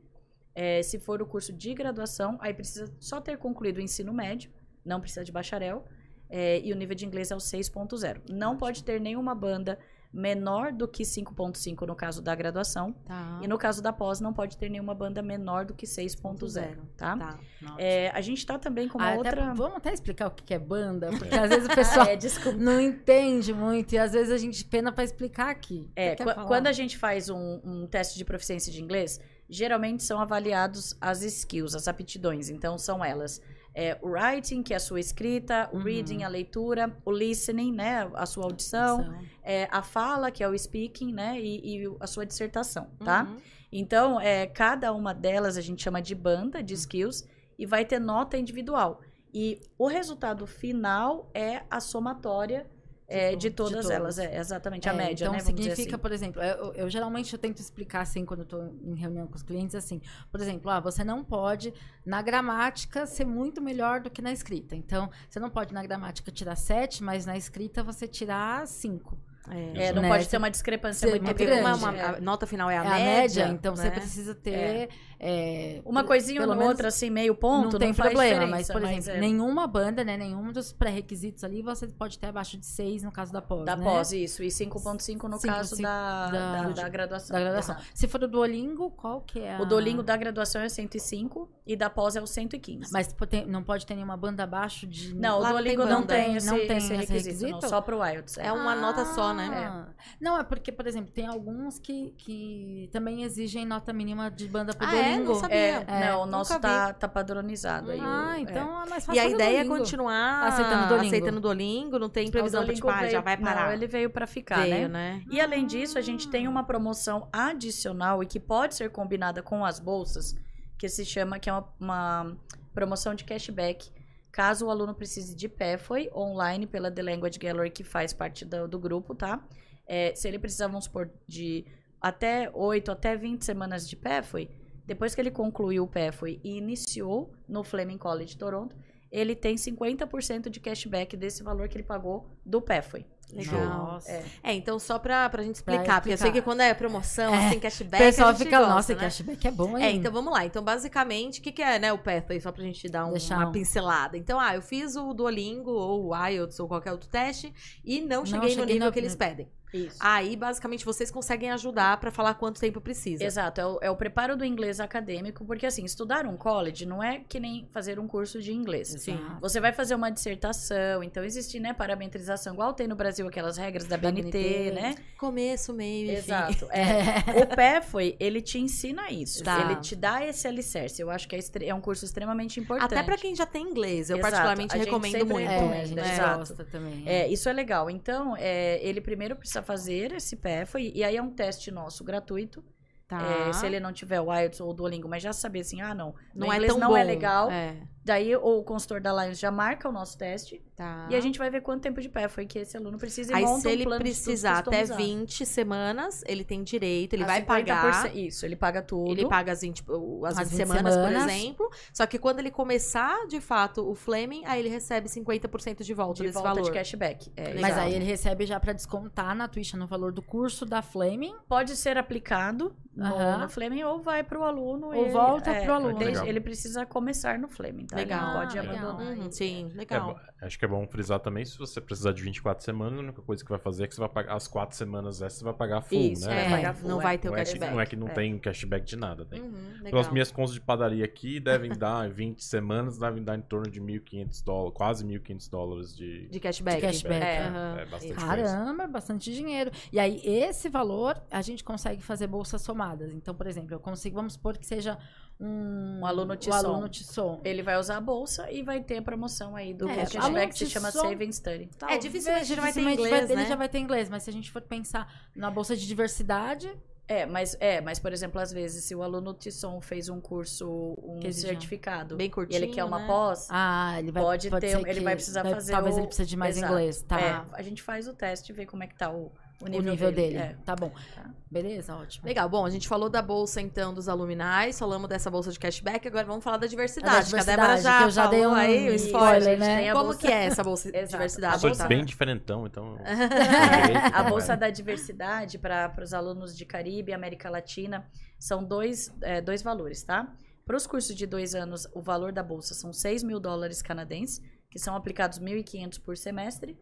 [0.55, 4.51] É, se for o curso de graduação, aí precisa só ter concluído o ensino médio,
[4.85, 5.85] não precisa de bacharel,
[6.31, 8.23] é, e o nível de inglês é o 6.0.
[8.31, 9.79] Não pode ter nenhuma banda
[10.13, 13.41] menor do que 5.5 no caso da graduação, Tá.
[13.43, 17.17] e no caso da pós, não pode ter nenhuma banda menor do que 6.0, tá?
[17.17, 17.39] Tá.
[17.79, 19.55] É, a gente tá também com uma Ah, até- outra...
[19.55, 22.81] vamos até explicar o que é banda, porque às vezes o pessoal Ah, é, não
[22.81, 25.89] entende muito e às vezes a gente pena pra explicar aqui.
[25.95, 26.17] É,
[26.47, 31.23] quando a gente faz um, um teste de proficiência de inglês, geralmente são avaliados as
[31.23, 32.49] skills, as aptidões.
[32.49, 33.41] Então, são elas.
[33.79, 35.83] É, o writing, que é a sua escrita, o Uhum.
[35.83, 40.59] reading, a leitura, o listening, né, a sua audição, é, a fala, que é o
[40.59, 43.25] speaking, né, e, e a sua dissertação, tá?
[43.25, 43.37] Uhum.
[43.71, 47.99] Então, é, cada uma delas a gente chama de banda de skills e vai ter
[47.99, 49.03] nota individual.
[49.35, 52.67] E o resultado final é a somatória
[53.09, 53.91] é, de de todas todas.
[53.91, 54.19] elas.
[54.19, 55.41] É, exatamente, a É, média, então né?
[55.41, 55.99] Significa, assim.
[56.03, 59.35] por exemplo, eu, eu geralmente eu tento explicar assim quando eu tô em reunião com
[59.37, 61.73] os clientes assim, por exemplo, ah, você não pode
[62.05, 64.75] na gramática ser muito melhor do que na escrita.
[64.75, 69.17] Então, você não pode na gramática tirar 7, mas na escrita você tirar 5.
[69.51, 71.61] É, não Né, pode você- ter uma discrepância ser muito muito grande.
[71.61, 73.05] Uma, uma- a nota final é a É a média.
[73.45, 73.91] média, então você né?
[73.91, 74.89] precisa ter.
[75.19, 79.11] é, Uma coisinha ou outra, assim, meio ponto, não tem faz problema, mas, por exemplo,
[79.13, 80.17] é nenhuma banda, né?
[80.17, 83.65] Nenhum dos pré-requisitos ali você pode ter abaixo de 6 no caso da pós.
[83.65, 83.85] Da né?
[83.85, 84.43] pós, isso.
[84.43, 87.35] E 5.5 no Cinco, caso cinco da, da- da, da graduação.
[87.35, 87.75] Da graduação.
[87.77, 87.91] Exato.
[87.95, 89.61] Se for o Duolingo, qual que é a...
[89.63, 92.93] O Duolingo da graduação é 105 e da pós é o 115.
[92.93, 93.15] Mas
[93.47, 95.15] não pode ter nenhuma banda abaixo de...
[95.15, 97.51] não, o Lá não tem Duolingo não tem, esse, Não tem esse esse requisito, requisito?
[97.63, 98.39] não, só pro IELTS.
[98.39, 99.67] É uma nota só, né?
[99.67, 99.87] Ah.
[100.21, 104.73] Não, é porque, por exemplo, tem alguns que, que também exigem nota mínima de banda
[104.75, 105.03] pro Ah, é?
[105.03, 105.33] Duolingo.
[105.33, 105.57] Não sabia.
[105.57, 107.91] É, É, não, o nosso tá, tá padronizado.
[107.91, 108.41] aí o- Ah, é.
[108.41, 109.77] então é mais fácil E a ideia é Duolingo.
[109.85, 111.07] continuar Aceitando o Duolingo.
[111.15, 113.67] aceitando o Duolingo, não tem O previsão Duolingo tipo, ah, já veio- vai parar.
[113.67, 115.15] Não, ele veio pra ficar, Veio, né?
[115.17, 115.23] né?
[115.31, 119.65] E além disso, a gente tem uma promoção adicional e que pode ser combinada com
[119.65, 120.35] as bolsas,
[120.79, 122.37] que se chama, que é uma, uma
[122.75, 123.91] promoção de cashback.
[124.37, 128.69] Caso o aluno precise de PEFOI online pela The Language Gallery, que faz parte do,
[128.69, 129.43] do grupo, tá?
[129.87, 131.65] É, se ele precisar, vamos supor, de
[131.99, 134.51] até 8, até 20 semanas de PEFOI,
[134.85, 138.77] depois que ele concluiu o PEFOI e iniciou no Fleming College Toronto,
[139.11, 143.07] ele tem 50% de cashback desse valor que ele pagou do PEFOI.
[143.33, 143.65] Legal.
[143.67, 144.11] Nossa.
[144.11, 144.25] É.
[144.43, 147.35] É, então só pra, pra gente explicar, Pra porque eu sei que quando é promoção,
[147.35, 147.47] É.
[147.49, 149.01] assim, O cashback, pessoal a gente fica, gosta, nossa, né?
[149.01, 149.85] cashback é bom, hein?
[149.85, 150.45] É, então vamos lá.
[150.45, 152.41] Então, basicamente, o que, que é, né, o Pathway?
[152.41, 154.17] Só pra gente dar um- uma um- pincelada.
[154.17, 157.53] Então, ah, eu fiz o Duolingo, ou o IELTS, ou qualquer outro teste,
[157.85, 159.49] e não cheguei no cheguei nível no- que eles pedem.
[159.75, 159.97] Isso.
[160.01, 163.23] Aí, basicamente, vocês conseguem ajudar pra falar quanto tempo precisa.
[163.25, 167.03] Exato, é o, é o preparo do inglês acadêmico, porque assim, estudar um college não
[167.03, 168.89] é que nem fazer um curso de inglês.
[168.99, 169.19] Sim.
[169.41, 173.87] Você vai fazer uma dissertação, então existe, né, parametrização, igual tem no Brasil aquelas regras
[173.87, 174.95] da BNT, BNT, né?
[175.17, 176.11] Começo, meio.
[176.11, 176.69] Exato.
[176.71, 177.17] É.
[177.41, 179.45] O PEFOI, ele te ensina isso.
[179.45, 179.61] Tá.
[179.61, 181.01] Ele te dá esse alicerce.
[181.01, 182.93] Eu acho que é, é um curso extremamente importante.
[182.93, 184.11] Até pra quem já tem inglês.
[184.11, 184.33] Eu, Exato.
[184.33, 185.51] particularmente, recomendo muito.
[185.51, 186.13] É, a gente né?
[186.13, 186.39] exato.
[186.39, 187.03] gosta também.
[187.07, 187.89] É, isso é legal.
[187.89, 192.65] Então, é, ele primeiro precisa fazer esse PEFOI, e aí é um teste nosso gratuito.
[193.09, 193.23] Tá.
[193.49, 195.95] É, se ele não tiver o IELTS ou o Duolingo, mas já saber assim, ah,
[195.95, 196.97] não, não no é tão não bom.
[196.97, 197.51] é legal.
[197.51, 197.77] É.
[198.07, 201.09] Daí o consultor da Lions já marca o nosso teste Tá.
[201.11, 203.35] e a gente vai ver quanto tempo de pé foi que esse aluno precisa e
[203.35, 205.03] Aí, monta se um ele precisar até customizado.
[205.03, 208.15] 20 semanas, ele tem direito, ele A vai 50%, pagar.
[208.17, 209.11] Isso, ele paga tudo.
[209.11, 211.23] Ele paga as 20, o- as As 20 20 semanas, semanas.
[211.25, 211.71] por exemplo.
[211.93, 216.15] Só que quando ele começar, de fato, o Fleming, aí ele recebe 50% de volta
[216.19, 216.63] de desse volta valor.
[216.63, 217.33] de cashback.
[217.37, 217.55] É.
[217.61, 221.35] Mas aí ele recebe já pra descontar na Twitch no valor do curso da Flaming.
[221.49, 223.39] pode ser aplicado no, Aham.
[223.39, 224.89] no Fleming ou vai pro aluno.
[224.95, 225.97] Ou e- volta é, pro aluno.
[225.99, 226.27] desde- Legal.
[226.29, 227.96] ele precisa começar no Fleming, tá?
[227.97, 228.27] Legal.
[228.27, 228.91] não pode Ah, legal.
[228.91, 229.17] abandonar.
[229.19, 230.15] Uhum, sim, É legal.
[230.15, 233.23] bo- acho que é bom frisar também, se você precisar de 24 semanas, a única
[233.23, 235.55] coisa que vai fazer é que você vai pagar as 4 semanas essas, você vai
[235.55, 236.47] pagar full, Isso, né?
[236.47, 237.03] é, vai full, não é.
[237.03, 237.73] vai ter o não, é que, cashback.
[237.73, 238.13] não é que não É.
[238.13, 239.25] tem cashback de nada.
[239.25, 239.41] Tem.
[239.41, 239.91] Uhum, legal.
[239.91, 243.81] Pelas minhas contas de padaria aqui, devem dar 20 semanas, devem dar em torno de
[243.81, 246.29] 1.500 dólares, quase 1.500 dólares de...
[246.29, 246.77] De cashback.
[246.77, 247.47] De cashback, É, é.
[247.47, 247.77] aham.
[247.79, 248.15] É bastante.
[248.15, 249.71] Caramba, é bastante dinheiro.
[249.93, 253.13] E aí, esse valor, a gente consegue fazer bolsas somadas.
[253.13, 254.99] Então, por exemplo, eu consigo, vamos supor que seja
[255.39, 256.55] um, Um aluno um Tisson.
[256.57, 257.41] aluno Tisson.
[257.45, 260.59] Ele vai usar a bolsa e vai ter a promoção aí do É, cashback que
[260.59, 261.71] se chama Tisson- Save and Study.
[261.89, 263.49] É, dificilmente ele vai ter inglês, ele né?
[263.49, 266.71] já vai ter inglês, mas se a gente for pensar na bolsa de diversidade,
[267.09, 270.67] É, mas é, mas por exemplo, às vezes, se o aluno Tisson fez um curso,
[271.05, 273.07] um certificado, Bem e curtinho, ele quer uma né?
[273.07, 276.29] pós, ah, ele vai Pode ter- ser ele vai precisar fazer Talvez o- ele precise
[276.29, 276.73] de mais Exato.
[276.73, 277.21] inglês, tá?
[277.21, 279.69] é, a gente faz o teste e vê como é que tá o, o o
[279.69, 280.37] nível, nível, dele.
[280.37, 280.57] É.
[280.65, 280.91] Tá bom.
[281.15, 281.31] Tá.
[281.51, 282.27] Beleza, ótimo.
[282.27, 286.07] Legal, bom, a gente falou da bolsa, então, dos aluminais, falamos dessa bolsa de cashback,
[286.07, 288.91] agora vamos falar da diversidade, a Débora diversidade, já que eu já dei um aí,
[288.91, 289.89] o Isso, spoiler, a né?
[289.89, 291.55] a Como bolsa- que é essa bolsa de diversidade?
[291.55, 292.99] Eu sou bolsa- bem diferentão, então...
[294.13, 298.07] A bolsa da diversidade para os alunos de Caribe e América Latina
[298.39, 300.33] são dois, é, dois valores, tá?
[300.65, 304.41] Para os cursos de dois anos, o valor da bolsa são 6 mil dólares canadenses,
[304.71, 306.77] que são aplicados 1.500 por semestre.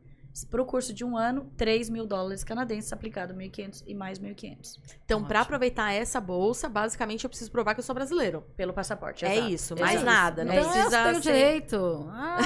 [0.51, 4.81] Para o curso de um ano, 3 mil dólares canadenses, aplicado 1.500 e mais 1.500.
[5.05, 5.43] Então, pra Ótimo.
[5.43, 8.43] aproveitar essa bolsa, basicamente eu preciso provar que eu sou brasileiro.
[8.57, 9.53] Pelo passaporte, É exato.
[9.53, 10.07] isso, mais Exato.
[10.07, 12.09] nada, não então precisa eu tenho ser- direito.
[12.11, 12.39] Ah,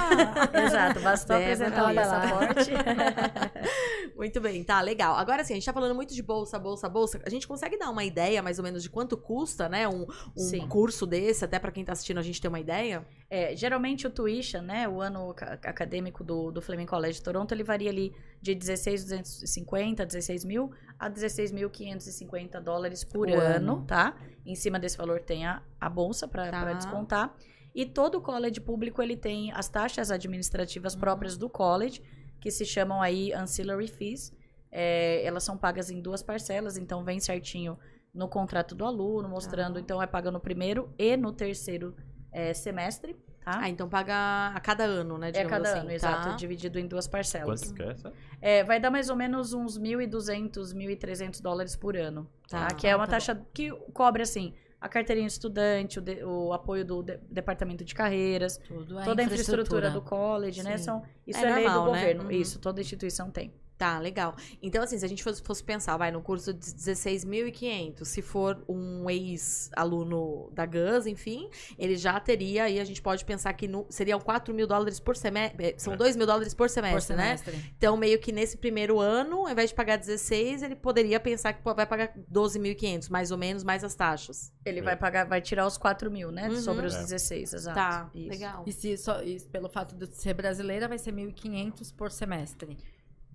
[0.66, 2.20] Exato, bastou apresentar o olha lá.
[2.20, 2.70] passaporte.
[4.18, 5.14] Muito bem, tá, legal.
[5.14, 7.20] Agora sim, a gente tá falando muito de bolsa, bolsa, bolsa.
[7.24, 10.04] A gente consegue dar uma ideia, mais ou menos, de quanto custa, né, um,
[10.36, 13.06] um curso desse, até pra quem tá assistindo a gente ter uma ideia?
[13.30, 17.52] É, geralmente o tuition, né, o ano ca- acadêmico do, do Fleming College de Toronto,
[17.52, 23.84] ele varia ali de 16.250, 16 mil a 16.550 dólares por Por ano, ano.
[23.86, 24.16] tá?
[24.44, 26.72] Em cima desse valor tem a, a bolsa para Tá.
[26.72, 27.34] descontar.
[27.74, 31.00] E todo college público, ele tem as taxas administrativas Uhum.
[31.00, 32.02] próprias do college,
[32.40, 34.32] que se chamam aí ancillary fees.
[34.70, 37.78] É, elas são pagas em duas parcelas, então vem certinho
[38.12, 39.80] no contrato do aluno, mostrando, Tá.
[39.80, 41.94] então é paga no primeiro e no terceiro
[42.32, 43.14] é, semestre.
[43.44, 43.60] tá?
[43.62, 45.28] Ah, então paga a cada ano, né?
[45.28, 45.94] é digamos cada assim, ano, tá?
[45.94, 47.62] exato, dividido em duas parcelas.
[47.62, 48.12] Quanto que é essa?
[48.42, 52.66] É, vai dar mais ou menos uns 1.200, 1.300 dólares por ano, tá?
[52.66, 56.22] Tá, que é uma tá taxa que cobre, assim, a carteirinha de estudante, o, de-
[56.24, 60.76] o apoio do de- departamento de carreiras, Tudo é toda a infraestrutura do college, né?
[60.78, 60.84] Sim.
[60.84, 61.98] São, isso É é, lei normal, do né?
[62.00, 62.24] governo.
[62.24, 62.30] Uhum.
[62.30, 63.52] Isso, toda instituição tem.
[63.78, 64.34] Tá, legal.
[64.60, 68.60] Então, assim, se a gente fosse, fosse pensar, vai, no curso de 16.500, se for
[68.68, 73.86] um ex-aluno da GUS, enfim, ele já teria, aí a gente pode pensar que no,
[73.88, 75.96] seriam 4 mil dólares por semestre, são É.
[75.96, 77.36] 2 mil dólares por por semestre, né?
[77.36, 77.72] semestre.
[77.78, 81.62] Então, meio que nesse primeiro ano, ao invés de pagar 16, ele poderia pensar que
[81.62, 84.52] vai pagar 12.500, mais ou menos, mais as taxas.
[84.64, 84.82] Ele É.
[84.82, 86.48] vai pagar, vai tirar os 4 mil, né?
[86.48, 86.60] Uhum.
[86.60, 86.98] Sobre os É.
[86.98, 87.76] 16, exato.
[87.76, 88.28] Tá, Isso.
[88.28, 88.64] legal.
[88.66, 92.76] E se só, e pelo fato de ser brasileira, vai ser 1.500 por semestre.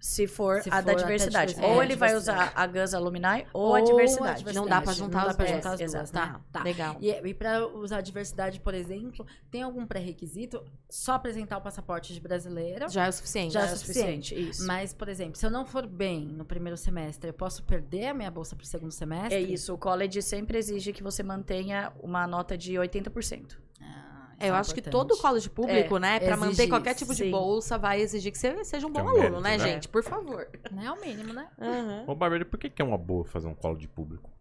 [0.05, 1.55] Se for Se a for da a da diversidade.
[1.61, 4.43] Ou É, ele vai usar a GUS Alumni ou, a diversidade.
[4.49, 5.55] a Não dá pra diversidade, juntar dá pra duas.
[5.55, 6.13] juntar as duas, Exato.
[6.13, 6.21] né?
[6.51, 6.63] Tá, Tá.
[6.65, 6.97] legal.
[6.99, 10.61] E, e para usar a diversidade, por exemplo, tem algum pré-requisito?
[10.89, 13.53] Só apresentar o passaporte de brasileira Já é o suficiente.
[13.53, 14.67] Já Já é é suficiente, isso.
[14.67, 18.13] Mas, por exemplo, se eu não for bem no primeiro semestre, eu posso perder a
[18.13, 19.35] minha bolsa pro segundo semestre?
[19.35, 23.57] É isso, o college sempre exige que você mantenha uma nota de 80%.
[23.81, 24.12] Ah,
[24.43, 25.07] É, eu é acho que importante.
[25.09, 27.31] todo college público, né, pra manter qualquer tipo de sim.
[27.31, 29.59] bolsa, vai exigir que você seja um Que é bom um aluno, mérito, né, né?
[29.59, 29.87] gente?
[29.87, 30.47] Por favor.
[30.71, 31.47] Não é o mínimo, né?
[31.59, 32.03] Aham.
[32.07, 34.32] Ô, Bárbara, por que, que é uma boa fazer um colo de público?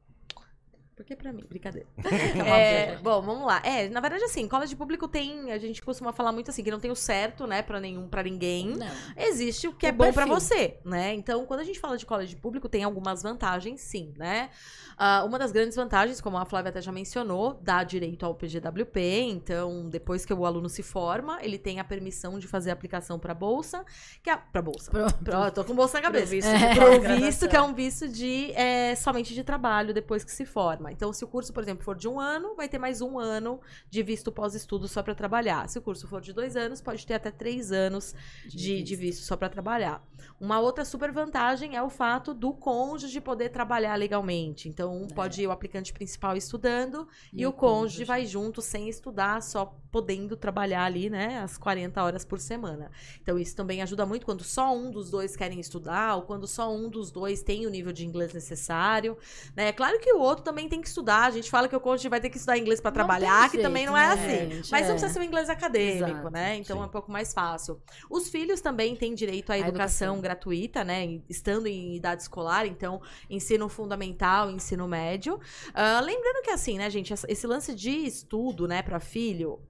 [1.03, 1.87] Porque pra mim, brincadeira.
[2.47, 3.61] É, É, bom, vamos lá.
[3.65, 5.51] É, na verdade, assim, college público tem.
[5.53, 8.23] A gente costuma falar muito assim, que não tem o certo, né, pra nenhum, para
[8.23, 8.69] ninguém.
[8.77, 8.87] Não.
[9.17, 10.35] Existe o que O é bom pra perfil.
[10.35, 11.15] você, né?
[11.15, 14.51] Então, quando a gente fala de college público, tem algumas vantagens, sim, né?
[14.97, 19.01] Ah, uma das grandes vantagens, como a Flávia até já mencionou, dá direito ao PGWP.
[19.29, 23.19] Então, depois que o aluno se forma, ele tem a permissão de fazer a aplicação
[23.19, 23.85] pra bolsa,
[24.23, 24.91] que é pra bolsa.
[24.91, 25.15] Pronto.
[25.25, 26.27] Pro, tô com bolsa na Pro cabeça.
[26.31, 26.75] visto É.
[26.75, 30.92] Pro visto, que é um visto de é, somente de trabalho depois que se forma.
[30.93, 33.61] Então, se o curso, por exemplo, for de um ano, vai ter mais um ano
[33.89, 35.69] de visto pós-estudo só para trabalhar.
[35.69, 38.15] Se o curso for de dois anos, pode ter até três anos
[38.47, 40.05] de, de visto só para trabalhar.
[40.39, 44.69] Uma outra super vantagem é o fato do cônjuge poder trabalhar legalmente.
[44.69, 49.43] Então, um pode ir o aplicante principal estudando e, o cônjuge, vai junto sem estudar,
[49.43, 52.91] só podendo trabalhar ali, né, as 40 horas por semana.
[53.23, 56.75] Então, isso também ajuda muito quando só um dos dois querem estudar ou quando só
[56.75, 59.17] um dos dois tem o nível de inglês necessário.
[59.55, 59.69] Né?
[59.69, 61.25] É claro que o outro também tem que estudar.
[61.25, 63.59] A gente fala que o cônjuge vai ter que estudar inglês para trabalhar, tem que
[63.63, 64.51] também jeito, não é né, assim.
[64.57, 64.71] gente?
[64.73, 64.93] Mas não É.
[64.93, 66.31] precisa ser um inglês acadêmico, Exato.
[66.31, 66.57] né?
[66.57, 66.83] Então Sim.
[66.83, 67.81] é um pouco mais fácil.
[68.11, 70.21] Os filhos também têm direito à educação, educação.
[70.21, 71.21] gratuita, né?
[71.29, 75.41] Estando em idade escolar, então ensino fundamental, ensino médio.
[75.73, 79.61] Ah, lembrando que assim, né, gente, esse lance de estudo, né, para filho,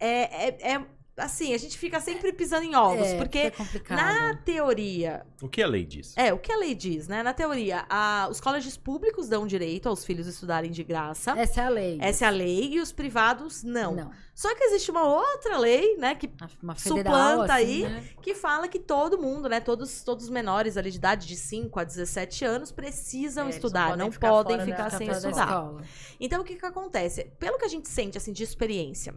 [0.00, 3.52] é, é, é- assim, a gente fica sempre pisando em ovos, É, porque
[3.88, 6.12] na teoria, O que a lei diz?
[6.16, 7.22] é, o que a lei diz, né?
[7.22, 11.32] Na teoria, a- os colégios públicos dão direito aos filhos estudarem de graça.
[11.38, 11.98] Essa é a lei.
[12.00, 13.94] Essa é a lei e os privados não.
[13.94, 14.10] Não.
[14.34, 16.28] Só que existe uma outra lei, né, que,
[16.60, 17.88] Uma federal, Suplanta assim, aí.
[17.88, 18.04] né?
[18.20, 21.78] que fala que todo mundo, né, todos, todos os menores ali de idade de 5
[21.78, 24.98] a 17 anos precisam É, estudar, não não podem ficar podem fora da- ficar Fica
[24.98, 25.44] sem estudar.
[25.46, 25.82] escola.
[26.18, 27.24] Então, o que que acontece?
[27.38, 29.14] Pelo que a gente sente, assim, de experiência,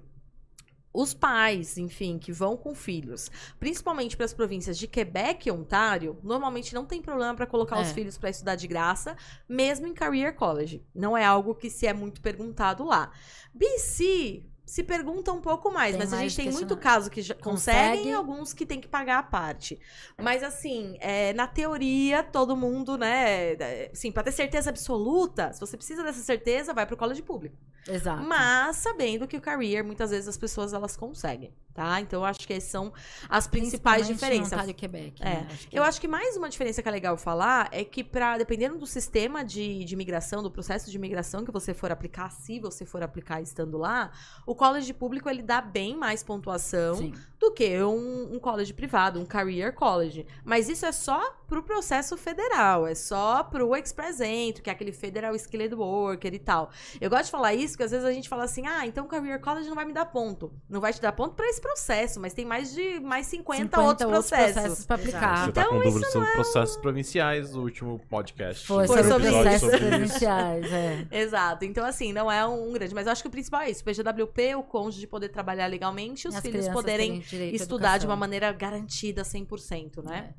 [1.00, 3.30] os pais, enfim, que vão com filhos,
[3.60, 7.90] principalmente para as províncias de Quebec e Ontário, normalmente não tem problema para colocar os
[7.90, 7.94] É.
[7.94, 9.16] filhos para estudar de graça,
[9.48, 10.84] mesmo em career college.
[10.96, 13.12] Não é algo que se é muito perguntado lá.
[13.54, 17.22] BC se pergunta um pouco mais, Tem mas a mais gente tem muito caso que
[17.22, 18.10] já conseguem Consegue.
[18.10, 19.80] e alguns que tem que pagar a parte.
[20.22, 25.62] Mas assim, é, na teoria, todo mundo, né, é, assim, para ter certeza absoluta, se
[25.62, 27.56] você precisa dessa certeza, vai pro college público.
[27.88, 28.22] Exato.
[28.24, 32.02] Mas sabendo que o career, muitas vezes as pessoas elas conseguem, tá?
[32.02, 32.92] Então eu acho que essas são
[33.30, 34.52] as principais diferenças.
[34.54, 35.48] Ontário e Quebec, É, né?
[35.52, 38.36] Acho que- Eu acho que mais uma diferença que é legal falar é que, pra,
[38.36, 42.60] dependendo do sistema de, de imigração, do processo de imigração que você for aplicar, se
[42.60, 44.10] você for aplicar estando lá,
[44.44, 47.14] o college público ele dá bem mais pontuação Sim.
[47.40, 50.26] Do que um, um college privado, um career college.
[50.44, 54.92] Mas isso é só pro processo federal, é só pro Express Entry, que é aquele
[54.92, 56.70] Federal Skilled Worker e tal.
[57.00, 59.08] Eu gosto de falar isso, porque às vezes a gente fala assim, ah, então o
[59.08, 60.52] career college não vai me dar ponto.
[60.70, 64.10] Não vai te dar ponto pra esse processo, mas tem mais de mais 50, outros
[64.10, 64.56] processos.
[64.56, 64.94] pra Exato.
[64.94, 65.46] aplicar.
[65.46, 68.66] Você tá Então, com dúvidas sobre processos provinciais do último podcast.
[68.66, 69.72] Foi, Foi sobre, processos isso.
[69.72, 69.88] sobre isso.
[69.88, 71.08] provinciais, é.
[71.12, 71.66] Exato.
[71.66, 72.94] Então, assim, não é um grande.
[72.94, 76.28] Mas eu acho que o principal é isso: PGWP, o cônjuge poder trabalhar legalmente e
[76.28, 80.34] os E as filhos poderem terem direito estudar de uma maneira garantida 100%, né?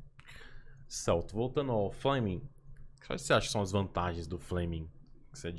[0.87, 2.41] Celto, voltando ao Fleming,
[3.05, 4.89] quais você acha que são as vantagens do Fleming?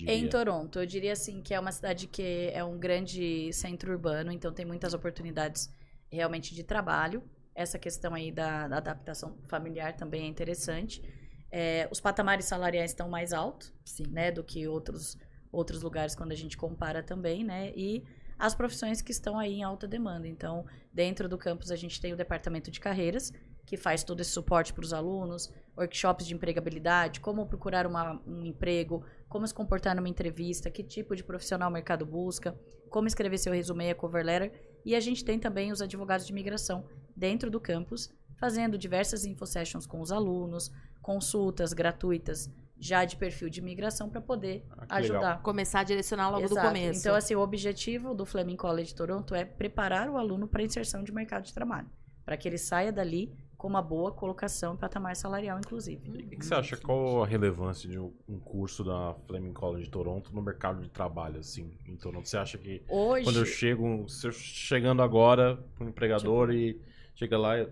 [0.06, 4.32] Em Toronto, eu diria assim que é uma cidade que é um grande centro urbano,
[4.32, 5.72] então tem muitas oportunidades
[6.10, 7.22] realmente de trabalho.
[7.54, 11.02] Essa questão aí da, da adaptação familiar também é interessante.
[11.50, 14.04] É, os patamares salariais estão mais altos, Sim.
[14.08, 15.16] né, do que outros
[15.52, 17.72] outros lugares quando a gente compara também, né?
[17.74, 18.04] E
[18.40, 20.26] as profissões que estão aí em alta demanda.
[20.26, 23.30] Então, dentro do campus, a gente tem o departamento de carreiras,
[23.66, 28.46] que faz todo esse suporte para os alunos, workshops de empregabilidade, como procurar uma, um
[28.46, 33.36] emprego, como se comportar numa entrevista, que tipo de profissional o mercado busca, como escrever
[33.36, 34.80] seu resumê, a cover letter.
[34.86, 39.86] E a gente tem também os advogados de imigração dentro do campus, fazendo diversas infosessions
[39.86, 40.72] com os alunos,
[41.02, 45.18] consultas gratuitas já de perfil de imigração para poder Ah, que ajudar.
[45.18, 45.38] legal.
[45.42, 46.66] Começar a direcionar logo do Exato.
[46.68, 46.98] começo.
[47.00, 51.12] Então, assim, o objetivo do Fleming College Toronto é preparar o aluno para inserção de
[51.12, 51.86] mercado de trabalho,
[52.24, 56.00] para que ele saia dali com uma boa colocação patamar salarial, inclusive.
[56.08, 56.78] E o que você acha?
[56.78, 61.76] Qual a relevância de um curso da Fleming College Toronto no mercado de trabalho, assim,
[61.86, 62.26] em Toronto?
[62.26, 66.58] Você acha que Hoje, quando eu chego, se eu chegando agora para um empregador Tipo
[66.58, 66.80] e
[67.14, 67.70] chega lá, eu,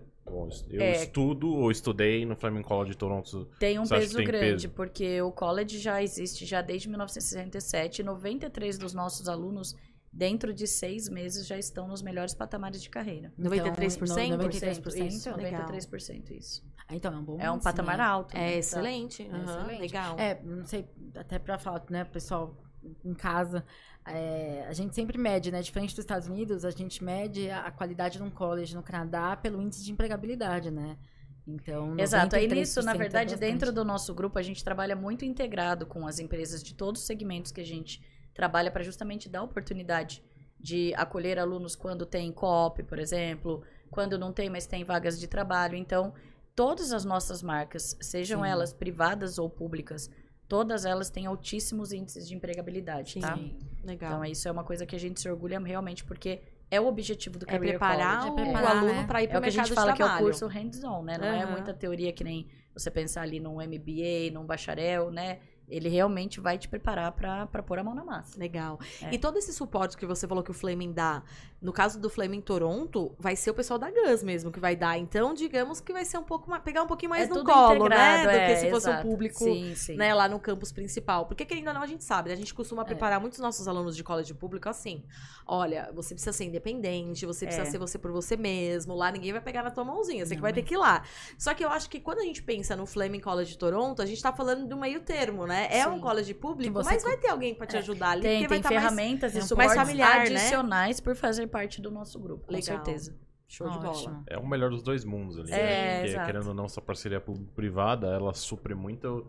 [0.69, 0.91] eu É.
[0.91, 3.45] estudo ou estudei no Fleming College Toronto.
[3.59, 4.69] tem um peso tem grande, peso?
[4.69, 8.03] porque o college já existe já desde 1967.
[8.03, 9.75] 93 dos nossos alunos,
[10.11, 13.31] dentro de seis meses, já estão nos melhores patamares de carreira.
[13.37, 14.25] 93%?
[14.25, 15.61] Então, 93%, isso, Legal.
[15.67, 16.63] 93%, isso.
[16.87, 18.03] Ah, Então, é um bom É um índice, patamar né?
[18.03, 18.33] alto.
[18.35, 18.47] né?
[18.47, 18.57] É Tá.
[18.57, 19.23] excelente.
[19.23, 19.81] É aham, excelente.
[19.81, 20.19] Legal.
[20.19, 22.57] É, não sei, até pra falar, né, pessoal,
[23.03, 23.65] em casa,
[24.05, 28.17] é, a gente sempre mede, né, diferente dos Estados Unidos, a gente mede a, qualidade
[28.17, 30.97] de um college no Canadá pelo índice de empregabilidade, né?
[31.47, 32.35] Então, Exato.
[32.35, 33.51] Aí 93% nisso, na é verdade, bastante.
[33.51, 37.07] dentro do nosso grupo, a gente trabalha muito integrado com as empresas de todos os
[37.07, 38.01] segmentos que a gente
[38.33, 40.23] trabalha para justamente dar oportunidade
[40.59, 45.27] de acolher alunos quando tem co-op, por exemplo, quando não tem, mas tem vagas de
[45.27, 45.75] trabalho.
[45.75, 46.13] Então,
[46.55, 48.49] todas as nossas marcas, sejam Sim.
[48.49, 50.09] elas privadas ou públicas,
[50.49, 53.37] todas elas têm altíssimos índices de empregabilidade, tá?
[53.37, 53.55] Sim.
[53.83, 54.11] Legal.
[54.11, 57.39] Então, isso é uma coisa que a gente se orgulha realmente, porque é o objetivo
[57.39, 58.35] do é Career preparar College.
[58.35, 59.07] o, É o preparar, aluno né?
[59.07, 60.25] para ir É para o que a mercado gente fala de que é o trabalho.
[60.25, 61.17] curso hands-on, né?
[61.17, 61.51] Não é Aham.
[61.51, 65.39] muita teoria que nem você pensar ali num MBA, num bacharel, né?
[65.67, 68.39] Ele realmente vai te preparar pra pra pôr a mão na massa.
[68.39, 68.79] Legal.
[69.03, 69.13] É.
[69.13, 71.21] E todo esse suporte que você falou que o Flaming dá,
[71.61, 74.97] no caso do Flaming Toronto, vai ser o pessoal da GUS mesmo que vai dar.
[74.97, 77.89] Então, digamos que vai ser um pouco mais, pegar um pouquinho mais é no colo,
[77.89, 78.23] né?
[78.23, 79.05] Do é, que se fosse exato.
[79.07, 79.95] um público Sim, sim.
[79.97, 81.25] né, lá no campus principal.
[81.25, 82.35] Porque, querendo ou não, a gente sabe, né?
[82.35, 82.55] A gente É.
[82.55, 85.03] costuma preparar muitos nossos alunos de college público assim.
[85.45, 87.71] Olha, você precisa ser independente, você precisa É.
[87.71, 88.93] ser você por você mesmo.
[88.95, 90.53] Lá ninguém vai pegar na tua mãozinha, você que Não, vai é.
[90.53, 91.03] ter que ir lá.
[91.37, 94.05] Só que eu acho que quando a gente pensa no Fleming College de Toronto, a
[94.05, 95.67] gente tá falando do meio termo, né?
[95.71, 95.89] É Sim.
[95.89, 97.79] um college público, Que mas vai ter alguém pra te É.
[97.79, 98.21] ajudar ali.
[98.21, 100.21] Tem, porque vai tem tá mais- ferramentas é e um suportes mais familiar, né?
[100.23, 102.63] adicionais por fazer parte do nosso grupo, com Legal.
[102.63, 103.15] certeza.
[103.47, 103.89] Show de bola.
[103.89, 104.23] Ótimo.
[104.27, 105.51] É o melhor dos dois mundos ali.
[105.51, 105.95] É, né?
[105.95, 106.25] Porque, exato.
[106.27, 109.27] querendo ou não, essa parceria público-privada, ela supre muito,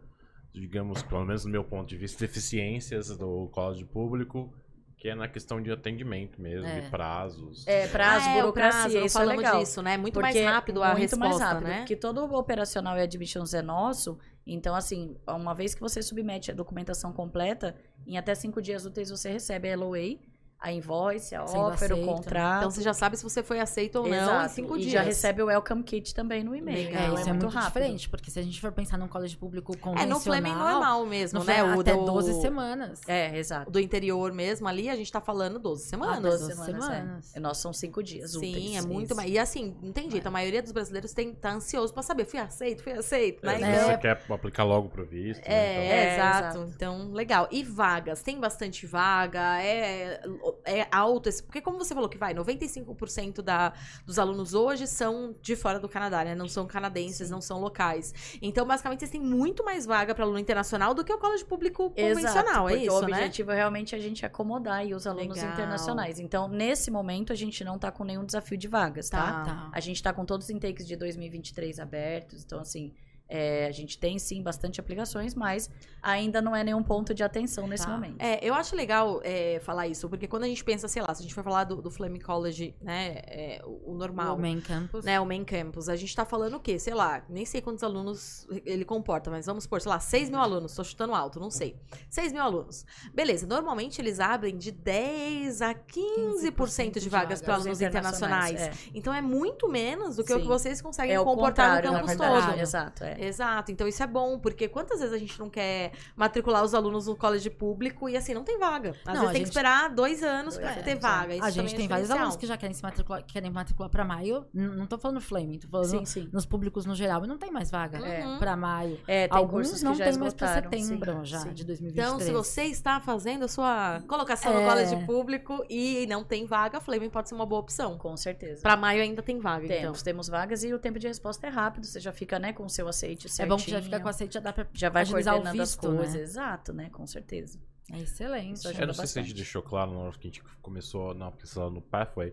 [0.53, 4.53] digamos, pelo menos do meu ponto de vista, deficiências do college público,
[4.99, 6.81] que é na questão de atendimento mesmo, É.
[6.81, 7.67] de prazos.
[7.67, 9.59] É, prazo, Ah, é, burocracia, prazo, não isso é falamos legal.
[9.61, 9.97] disso, né?
[9.97, 11.79] Muito Porque mais rápido a muito resposta, mais rápido, né?
[11.79, 14.19] Porque todo o operacional e admissions é nosso.
[14.47, 17.75] Então, assim, uma vez que você submete a documentação completa,
[18.07, 20.19] em até cinco dias úteis você recebe a LOA,
[20.61, 22.07] a invoice, a Sendo offer, o aceito.
[22.07, 22.59] contrato.
[22.59, 24.45] Então você já sabe se você foi aceito ou não Exato.
[24.45, 24.93] em cinco e dias.
[24.93, 26.87] já recebe o welcome kit também no e-mail.
[26.89, 27.01] Legal.
[27.03, 27.73] É, Então, isso é muito, muito, rápido.
[27.73, 30.19] diferente, porque se a gente for pensar num college público É, convencional...
[30.19, 31.65] no Fleming normal mesmo, no né?
[31.65, 33.01] O até do, 12 semanas.
[33.09, 33.71] É, exato.
[33.71, 36.21] do interior mesmo ali, a gente tá falando 12 Ah, semanas.
[36.23, 36.85] 12 12 semanas.
[36.85, 37.35] semanas.
[37.35, 37.39] É.
[37.39, 38.55] É, Nós são cinco dias úteis.
[38.55, 39.17] Sim, é muito Isso.
[39.17, 39.31] mais.
[39.31, 42.39] E assim, não tem jeito, a maioria dos brasileiros tem, tá ansioso pra saber, fui
[42.39, 43.55] aceito, fui aceito, né?
[43.55, 45.41] É, Então- você quer aplicar logo pro visto.
[45.43, 46.59] É, né, É, exato.
[46.59, 46.73] exato.
[46.77, 47.49] Então, legal.
[47.51, 48.23] E vagas?
[48.23, 49.63] Tem bastante vaga?
[49.63, 50.21] É,
[50.65, 51.29] é alto?
[51.29, 53.73] esse- Porque como você falou que vai, 95% da,
[54.05, 56.35] dos alunos hoje são de fora do Canadá, né?
[56.35, 58.39] Não são canadenses, não são locais.
[58.41, 61.91] Então, basicamente, vocês têm muito mais vaga para aluno internacional do que o colégio público
[61.91, 63.17] convencional, é porque isso, o né?
[63.17, 65.53] objetivo é realmente a gente acomodar aí os alunos Legal.
[65.53, 66.19] internacionais.
[66.19, 69.45] Então, nesse momento, a gente não tá com nenhum desafio de vagas, tá?
[69.45, 69.71] Tá.
[69.73, 72.93] A gente tá com todos os intakes de 2023 abertos, então assim,
[73.31, 75.71] é, a gente tem sim bastante aplicações, mas
[76.03, 77.93] ainda não é nenhum ponto de atenção nesse Tá.
[77.93, 78.17] momento.
[78.21, 81.21] É, eu acho legal é, falar isso, porque quando a gente pensa, sei lá, se
[81.21, 84.61] a gente for falar do, do Fleming College, né, é, o, o normal, O main
[84.61, 85.05] campus.
[85.05, 86.79] né, o main campus, a gente tá falando o quê?
[86.79, 90.41] Sei lá, nem sei quantos alunos ele comporta, mas vamos supor, sei lá, 6 mil
[90.41, 91.77] alunos, tô chutando alto, não sei.
[92.09, 92.85] 6 mil alunos.
[93.15, 98.61] Beleza, normalmente eles abrem de 10 a 15%, de de vagas para alunos internacionais.
[98.61, 100.43] É, Então é muito menos do que o Sim.
[100.43, 102.59] que vocês conseguem é o comportar no campus todo.
[102.61, 103.17] Exato, é.
[103.27, 107.07] Exato, então isso é bom, porque quantas vezes a gente não quer matricular os alunos
[107.07, 108.91] no colégio público e assim, não tem vaga.
[109.05, 110.95] Às Não, vezes tem que gente- esperar dois anos pra anos, ter é.
[110.97, 111.35] vaga.
[111.35, 112.19] Isso a gente é tem vários diferencial.
[112.19, 114.47] alunos que já querem se matricular, querem matricular pra maio.
[114.55, 116.29] Não tô falando Flaming, tô falando Sim, sim.
[116.33, 117.25] nos públicos no geral.
[117.25, 118.39] E não tem mais vaga Uhum.
[118.39, 118.99] pra maio.
[119.07, 121.53] É, tem Alguns não que tem mais pra setembro sim, já, sim.
[121.53, 122.09] de 2023.
[122.09, 124.67] Então, se você está fazendo a sua colocação no É.
[124.69, 127.99] colégio público e não tem vaga, a Flaming pode ser uma boa opção.
[127.99, 128.63] Com certeza.
[128.63, 129.79] Pra maio ainda tem vaga, então.
[129.81, 131.85] Temos, temos vagas e o tempo de resposta é rápido.
[131.87, 133.57] Você já fica, né, com o seu aceite É certinho.
[133.57, 135.89] bom que já fica com aceite, já dá pra Já vai agilizar o coordenando visto,
[135.89, 136.15] as coisas.
[136.15, 136.21] né?
[136.23, 136.91] Exato, né?
[136.91, 137.59] Com certeza.
[137.93, 138.65] É excelente.
[138.79, 141.31] Eu não sei se a gente deixou claro na hora que a gente começou na
[141.31, 142.33] pesquisa no Pathway.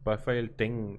[0.00, 0.98] O Pathway ele tem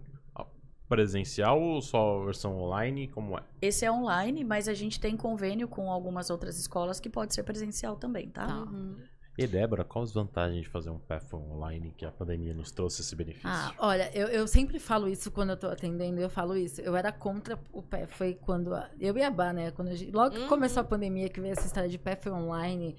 [0.87, 3.07] presencial ou só a versão online?
[3.09, 3.43] Como é?
[3.61, 7.43] Esse é online, mas a gente tem convênio com algumas outras escolas que pode ser
[7.43, 8.47] presencial também, tá?
[8.47, 8.57] Tá.
[8.59, 8.95] Uhum.
[9.37, 13.01] E Débora, qual as vantagens de fazer um Pathway online que a pandemia nos trouxe
[13.01, 13.47] esse benefício?
[13.47, 16.81] Ah, olha, eu, eu sempre falo isso quando eu tô atendendo, eu falo isso.
[16.81, 18.73] Eu era contra o pé, foi quando.
[18.73, 19.69] a- eu e a Bá, né?
[19.71, 20.47] Quando a gente- logo que Uhum.
[20.47, 22.95] começou a pandemia, que veio essa história de pé foi online.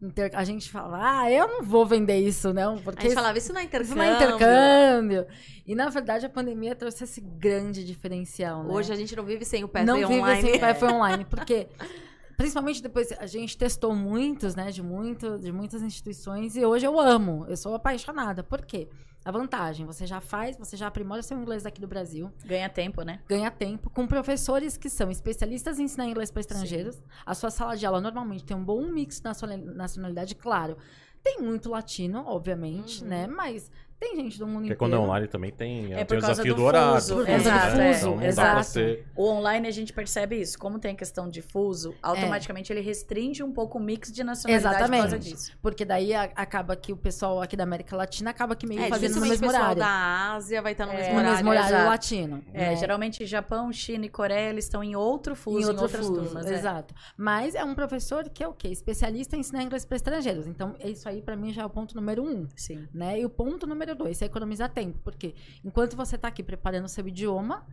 [0.00, 3.36] inter- a gente falava, ah, eu não vou vender isso, não, A porque gente falava,
[3.36, 3.96] isso não é isso intercâmbio.
[3.96, 5.26] não é intercâmbio.
[5.66, 8.72] E na verdade a pandemia trouxe esse grande diferencial, né?
[8.72, 10.38] Hoje a gente não vive sem o não Pathway vive online.
[10.48, 11.66] assim, o pé foi online, porque
[12.38, 16.98] principalmente depois a gente testou muitos, né, de muito, de muitas instituições e hoje eu
[16.98, 18.42] amo, eu sou apaixonada.
[18.44, 18.88] Por quê?
[19.24, 23.02] A vantagem, você já faz, você já aprimora seu inglês aqui do Brasil, Ganha tempo,
[23.02, 23.20] né?
[23.28, 27.02] ganha tempo com professores que são especialistas em ensinar inglês para estrangeiros.
[27.26, 30.78] A sua sala de aula normalmente tem um bom mix de nacional- nacionalidade, claro.
[31.22, 33.08] Tem muito latino, obviamente, Uhum.
[33.08, 33.26] né?
[33.26, 34.78] Mas tem gente do mundo Porque inteiro.
[34.78, 36.94] quando é online também tem, É tem por o causa desafio do do, horário.
[37.00, 37.38] fuso, do né?
[37.38, 38.64] fuso, Então não dá pra exato.
[38.64, 39.06] ser...
[39.16, 40.58] O online a gente percebe isso.
[40.58, 44.74] Como tem a questão de fuso, automaticamente ele restringe um pouco o mix de nacionalidade
[44.76, 45.32] por causa Exatamente.
[45.32, 45.52] disso.
[45.60, 48.88] Porque daí a- acaba que o pessoal aqui da América Latina acaba que meio É,
[48.88, 49.80] fazendo no dificilmente o mesmo pessoal horário.
[49.82, 51.34] da Ásia vai estar no É, mesmo no horário.
[51.36, 51.88] mesmo horário exato.
[51.88, 52.44] latino.
[52.54, 52.76] É, né?
[52.76, 56.22] geralmente Japão, China e Coreia eles estão em outro fuso, em, em outro outras fuso,
[56.24, 56.46] turmas.
[56.46, 56.54] é.
[56.54, 56.94] Exato.
[57.16, 58.68] Mas é um professor que é o quê?
[58.68, 60.46] Especialista em ensinar inglês para estrangeiros.
[60.46, 62.46] Então, isso aí, para mim, já é o ponto número um.
[62.56, 62.86] Sim.
[62.94, 63.20] Né?
[63.20, 64.98] E o ponto número dois é economizar tempo.
[65.02, 65.34] Porque
[65.64, 67.66] enquanto você está aqui preparando o seu idioma,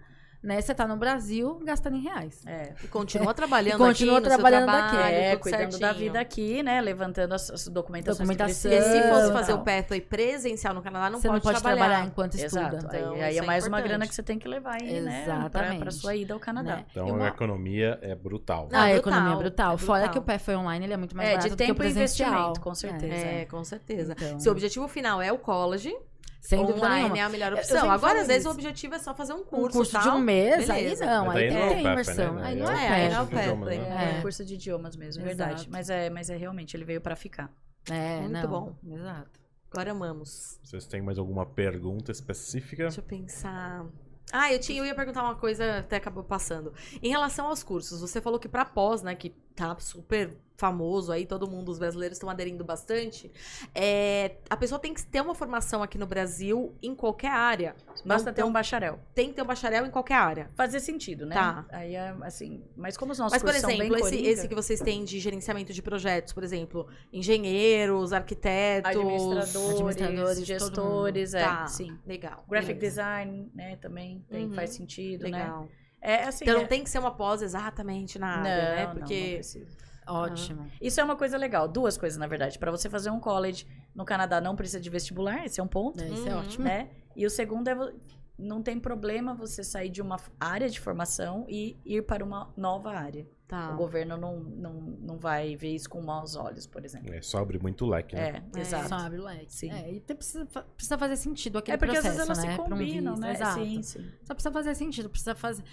[0.45, 2.41] né, você está no Brasil gastando em reais.
[2.45, 2.73] É.
[2.83, 5.13] E continua trabalhando E continua aqui trabalhando trabalho, aqui.
[5.15, 5.93] É, cuidando da certinho.
[5.95, 6.79] vida aqui, né?
[6.81, 8.71] Levantando as, as documentações Documentação.
[8.71, 11.51] que Porque se fosse e fazer o Pathway presencial no Canadá, não você pode, não
[11.51, 12.75] pode trabalhar, enquanto Exato.
[12.75, 12.95] estuda.
[12.97, 15.23] Então, aí aí é é mais uma grana que você tem que levar aí, né?
[15.25, 15.79] Pra, Exatamente.
[15.79, 16.77] pra sua ida ao Canadá.
[16.77, 16.85] Né?
[16.91, 18.69] Então E uma- a economia é brutal.
[18.71, 19.73] Não, a brutal, economia é brutal.
[19.73, 20.13] é Fora brutal.
[20.13, 21.67] que o pé foi online, ele é muito mais É, de barato do que o
[21.67, 22.29] tempo e presencial.
[22.29, 23.13] investimento, com certeza.
[23.15, 24.13] É, com certeza.
[24.17, 25.95] Então, Se o objetivo final é o college,
[26.41, 27.17] sem dúvida online nenhuma.
[27.17, 27.89] é a melhor Eu opção.
[27.89, 28.49] Agora, às vezes, isso.
[28.49, 30.17] o objetivo é só fazer um um curso, curso de tal.
[30.17, 31.05] um mês, aí Beleza.
[31.05, 32.33] não, Mas aí daí tem não que é ter imersão.
[32.35, 32.41] né?
[32.45, 33.77] Aí não é é, curso Pathway.
[33.79, 34.17] né?
[34.17, 35.37] É, curso de idiomas mesmo, Exato.
[35.37, 35.69] verdade.
[35.71, 37.51] Mas é, mas é realmente, ele veio pra ficar.
[37.89, 38.75] É, Muito não, bom.
[38.87, 39.39] Exato.
[39.71, 40.59] Agora amamos.
[40.63, 42.83] Vocês têm mais alguma pergunta específica?
[42.83, 43.85] Deixa eu pensar.
[44.31, 46.73] Ah, eu, tinha, eu ia perguntar uma coisa, até acabou passando.
[47.01, 51.25] Em relação aos cursos, você falou que pra pós, né, que tá super famoso aí,
[51.25, 53.29] todo mundo, os brasileiros estão aderindo bastante.
[53.73, 57.75] é, a pessoa tem que ter uma formação aqui no Brasil em qualquer área.
[58.05, 58.97] Basta ter um bacharel.
[59.13, 60.49] Tem que ter um bacharel em qualquer área.
[60.55, 61.35] Fazer sentido, né?
[61.35, 61.65] Tá.
[61.69, 62.63] Aí é assim.
[62.75, 65.73] Mas como os nossos Mas, por exemplo, esse, coringa, esse que vocês têm de gerenciamento
[65.73, 68.91] de projetos, por exemplo, engenheiros, arquitetos.
[68.91, 71.97] administradores, administradores, gestores, é, Tá, sim.
[72.05, 72.45] legal.
[72.47, 73.01] Graphic beleza.
[73.01, 75.31] design, né, também tem, Uhum, faz sentido, né?
[75.37, 75.67] Legal.
[76.05, 78.81] É assim, Então é- não tem que ser uma pós exatamente na não, área, né?
[78.81, 79.31] não, não Porque.
[79.35, 79.85] precisa.
[80.07, 80.69] Ótimo.
[80.79, 82.59] Isso é uma coisa legal, duas coisas na verdade.
[82.59, 85.99] Pra você fazer um college no Canadá não precisa de vestibular, esse é um ponto,
[85.99, 86.39] É, isso é Uhum.
[86.41, 86.63] ótimo.
[86.65, 86.89] né?
[87.15, 87.91] E o segundo é vo-
[88.37, 92.91] não tem problema você sair de uma área de formação e ir para uma nova
[92.91, 93.25] área.
[93.47, 93.71] Tá.
[93.73, 97.13] O governo não, não, não vai ver isso com maus olhos, por exemplo.
[97.13, 98.43] É, só abre muito leque, né?
[98.53, 98.61] É, É.
[98.61, 98.89] exato.
[98.89, 99.53] Só abre o leque.
[99.53, 99.71] Sim.
[99.71, 102.55] É, e tem- precisa, precisa fazer sentido aquele É porque processo, às vezes elas né?
[102.55, 103.31] se um combinam, visto, né?
[103.33, 103.59] Exato.
[103.59, 104.11] Sim, sim.
[104.23, 105.63] Só precisa fazer sentido, precisa fazer,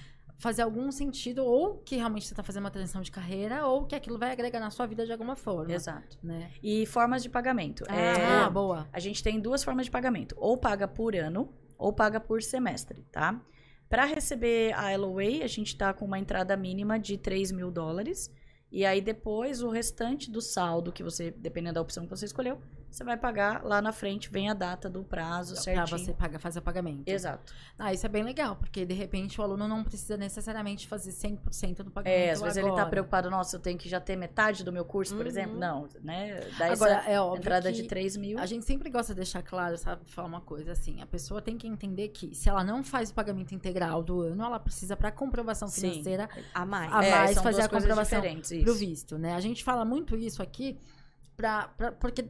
[0.43, 3.95] fazer algum sentido, ou que realmente você está fazendo uma transição de carreira, ou que
[3.95, 5.73] aquilo vai agregar na sua vida de alguma forma.
[5.73, 6.19] Exato.
[6.21, 6.51] Né?
[6.61, 7.85] E formas de pagamento.
[7.89, 8.89] Ah, É, Ah, boa.
[8.93, 10.35] A gente tem duas formas de pagamento.
[10.37, 13.41] Ou paga por ano, ou paga por semestre, tá?
[13.89, 18.29] Para receber a LOA, a gente tá com uma entrada mínima de 3 mil dólares.
[18.71, 22.61] E aí depois o restante do saldo, que você, dependendo da opção que você escolheu,
[22.93, 25.99] você vai pagar lá na frente, vem a data do prazo Pra certinho.
[25.99, 27.09] você pagar, fazer o pagamento.
[27.09, 27.53] Exato.
[27.79, 31.83] Ah, isso é bem legal, porque de repente o aluno não precisa necessariamente fazer 100%
[31.83, 32.19] do pagamento.
[32.19, 32.91] É, às vezes ele tá agora.
[32.91, 35.29] preocupado, nossa, eu tenho que já ter metade do meu curso, por Uhum.
[35.29, 35.59] exemplo.
[35.59, 36.41] Não, né?
[36.59, 38.39] Dá Agora, essa é óbvio entrada de 3 mil.
[38.39, 41.01] A gente sempre gosta de deixar claro, sabe, falar uma coisa assim.
[41.01, 44.45] A pessoa tem que entender que se ela não faz o pagamento integral do ano,
[44.45, 45.91] ela precisa, para comprovação Sim.
[45.93, 46.93] financeira, A mais.
[46.93, 48.75] A É, mais fazer a comprovação isso.
[48.75, 49.35] visto, né?
[49.35, 50.79] A gente fala muito isso aqui
[51.37, 52.25] pra, pra- porque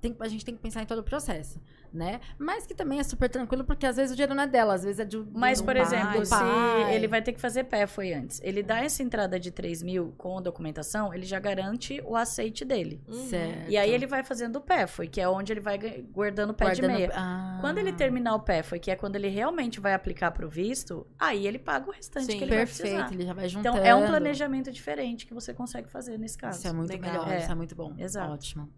[0.00, 1.60] tem- a gente tem que pensar em todo o processo,
[1.92, 2.20] né?
[2.38, 4.82] Mas que também é super tranquilo, porque às vezes o dinheiro não é dela, às
[4.84, 6.94] vezes é de, Mas, do por pai, exemplo, se pai.
[6.94, 10.14] ele vai ter que fazer pé foi antes, ele dá essa entrada de 3 mil
[10.16, 13.02] com a documentação, ele já garante o aceite dele.
[13.08, 13.28] Uhum.
[13.28, 13.70] Certo.
[13.70, 15.78] E aí ele vai fazendo o pé foi, que é onde ele vai
[16.12, 17.12] guardando o pé de Guardando- meia.
[17.14, 17.58] Ah.
[17.60, 21.06] Quando ele terminar o pé foi, que é quando ele realmente vai aplicar pro visto,
[21.18, 22.38] aí ele paga o restante Sim.
[22.38, 23.12] que ele vai Perfeito, precisar.
[23.14, 23.76] ele já vai juntando.
[23.78, 26.58] Então é um planejamento diferente que você consegue fazer nesse caso.
[26.58, 27.12] Isso é muito Legal.
[27.12, 27.38] melhor, É.
[27.40, 27.94] isso é muito bom.
[27.98, 28.32] Exato.
[28.32, 28.68] Ótimo.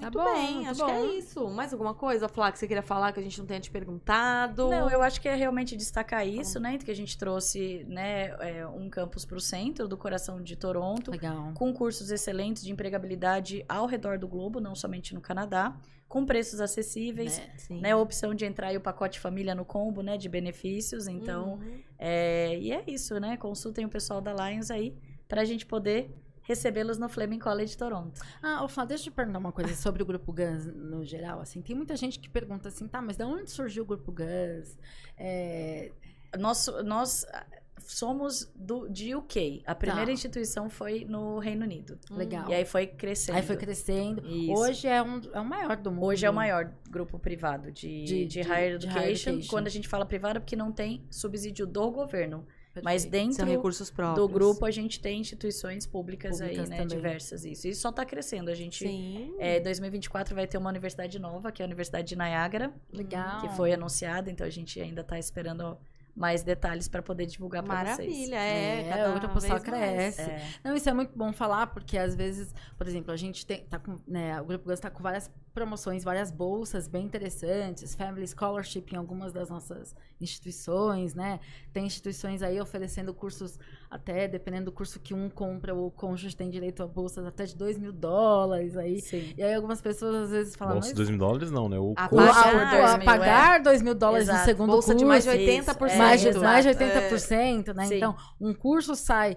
[0.00, 1.12] Muito Tá bom, bem, muito acho que é bom.
[1.12, 1.50] isso.
[1.50, 4.68] Mais alguma coisa, Flá, que você queria falar que a gente não tenha te perguntado?
[4.68, 6.78] Não, eu acho que é realmente destacar isso, né?
[6.78, 11.10] Que a gente trouxe né, é, um campus para o centro do coração de Toronto,
[11.10, 11.52] Legal.
[11.54, 15.76] com cursos excelentes de empregabilidade ao redor do globo, não somente no Canadá,
[16.08, 17.50] com preços acessíveis, Né?
[17.56, 17.80] Sim.
[17.80, 17.92] né?
[17.92, 20.16] A opção de entrar e o pacote família no combo, né?
[20.16, 21.06] De benefícios.
[21.06, 21.80] Então, Uhum.
[21.98, 23.36] é, e é isso, né?
[23.36, 24.96] Consultem o pessoal da Lions aí
[25.28, 26.10] para a gente poder
[26.50, 28.20] recebê-los no Fleming College Toronto.
[28.42, 31.40] Ah, Flá, deixa eu te perguntar uma coisa sobre o Grupo Guns no geral.
[31.40, 34.76] Assim, tem muita gente que pergunta assim, tá, mas de onde surgiu o Grupo Guns?
[35.16, 35.92] É,
[36.38, 37.46] Nós, nós ah,
[37.78, 39.62] somos do, de UK.
[39.66, 40.12] A primeira Tá.
[40.12, 41.98] instituição foi no Reino Unido.
[42.10, 42.48] legal.
[42.48, 43.36] E aí foi crescendo.
[43.36, 44.26] Aí foi crescendo.
[44.26, 44.52] Isso.
[44.52, 46.04] Hoje é, um, é o maior do mundo.
[46.04, 49.48] Hoje é o maior grupo privado de, De- de, de- higher, de education, higher education.
[49.50, 52.46] Quando a gente fala privado, é porque não tem subsídio do governo.
[52.82, 53.10] Mas Perfeito.
[53.10, 54.28] dentro recursos próprios.
[54.28, 56.76] do grupo, a gente tem instituições públicas, aí, Públicas né?
[56.76, 56.96] também.
[56.96, 57.66] Diversas, isso.
[57.66, 58.48] Isso só tá crescendo.
[58.48, 59.34] A gente, Sim.
[59.38, 63.40] é, 2024 vai ter uma universidade nova, que é a Universidade de Niagara, Legal.
[63.40, 64.30] que foi anunciada.
[64.30, 65.76] Então, a gente ainda tá esperando
[66.14, 68.08] mais detalhes para poder divulgar para vocês.
[68.08, 68.80] Maravilha, é.
[68.80, 69.62] É, cada o grupo só vez mais.
[69.64, 70.20] cresce.
[70.30, 70.42] É.
[70.62, 73.78] Não, isso é muito bom falar, porque às vezes, por exemplo, a gente tem, tá
[73.78, 78.84] com, né, o Grupo Gus tá com várias promoções, várias bolsas bem interessantes, Family Scholarship
[78.92, 81.40] em algumas das nossas instituições, né?
[81.72, 83.58] Tem instituições aí oferecendo cursos
[83.90, 87.56] até, dependendo do curso que um compra, o cônjuge tem direito a bolsas até de
[87.56, 89.00] 2 mil dólares aí.
[89.00, 89.34] Sim.
[89.36, 91.78] E aí algumas pessoas às vezes falam, Bolsa de 2 mil dólares não, né?
[91.78, 94.46] O A pagar- a- dois a mil, pagar 2 mil dólares no Exato.
[94.46, 95.90] segundo Bolsa curso, de mais de Isso, 80%.
[95.94, 96.74] é, mais de, mais de É.
[96.74, 97.86] 80%, né?
[97.86, 97.96] Sim.
[97.96, 99.36] Então, um curso sai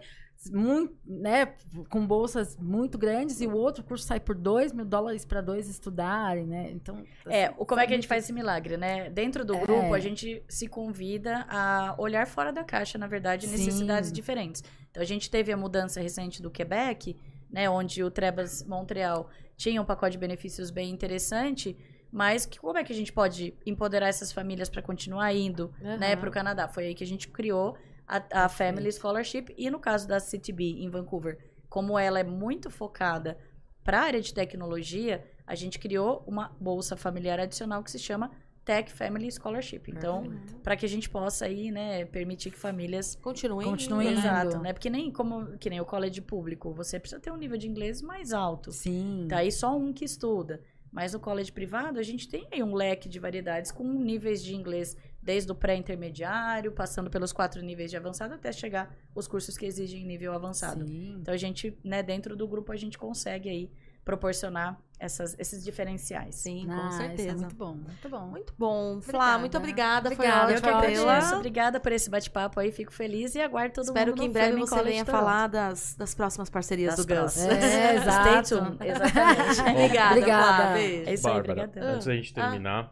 [0.52, 1.54] muito, né,
[1.89, 5.70] com bolsas muito grandes e o outro curso sai por 2 mil dólares para dois
[5.70, 6.70] estudarem, né?
[6.72, 9.10] Então, É, assim, o, como é que a gente faz esse milagre, né?
[9.10, 9.60] Dentro do É.
[9.60, 13.52] grupo, a gente se convida a olhar fora da caixa, na verdade, Sim.
[13.54, 14.64] necessidades diferentes.
[14.91, 17.16] Então, a gente teve a mudança recente do Quebec,
[17.50, 17.70] né?
[17.70, 21.78] Onde o Trebas Montreal tinha um pacote de benefícios bem interessante,
[22.12, 26.12] mas que, como é que a gente pode empoderar essas famílias para continuar indo, né,
[26.14, 26.18] Aham.
[26.18, 26.68] para o Canadá?
[26.68, 27.76] Foi aí que a gente criou
[28.08, 31.38] a, a Family Scholarship e no caso da CTB em Vancouver,
[31.70, 33.38] como ela é muito focada
[33.84, 38.32] para a área de tecnologia, a gente criou uma bolsa familiar adicional que se chama
[38.64, 39.84] Tech Family Scholarship.
[39.88, 40.32] Então,
[40.64, 43.68] para que a gente possa aí, né, permitir que famílias Continuem.
[43.68, 44.20] Continuem indo.
[44.20, 44.72] Exato, né?
[44.72, 48.01] Porque nem como que nem o college público, você precisa ter um nível de inglês
[48.01, 48.72] mais alto.
[48.72, 49.26] Sim.
[49.30, 50.62] Tá aí só um que estuda.
[50.91, 54.56] Mas no college privado, a gente tem aí um leque de variedades com níveis de
[54.56, 59.66] inglês desde o pré-intermediário, passando pelos quatro níveis de avançado até chegar os cursos que
[59.66, 60.86] exigem nível avançado.
[60.86, 61.18] Sim.
[61.22, 63.72] Então a gente, né, dentro do grupo a gente consegue aí
[64.04, 66.36] proporcionar essas, esses diferenciais.
[66.36, 67.30] Sim, Ah, com isso certeza.
[67.30, 68.28] É muito bom, muito bom.
[68.28, 69.02] Muito bom.
[69.02, 69.40] Flá, Obrigada.
[69.40, 70.10] muito obrigada.
[70.14, 71.36] Obrigada, Foi Eu que ótimo tê-la.
[71.38, 74.58] Obrigada por esse bate-papo aí, fico feliz e aguardo todo Espero mundo que em breve
[74.58, 77.18] você College venha falar das, das próximas parcerias Das do Gus.
[77.18, 77.64] próximas.
[77.64, 78.46] É, exato.
[78.46, 79.62] Stay tuned, exatamente.
[79.62, 80.56] Obrigada, Obrigada.
[80.58, 80.74] Flá.
[80.74, 81.10] Beijo.
[81.10, 81.94] É isso aí, Bárbara, obrigadão.
[81.96, 82.92] antes da gente terminar,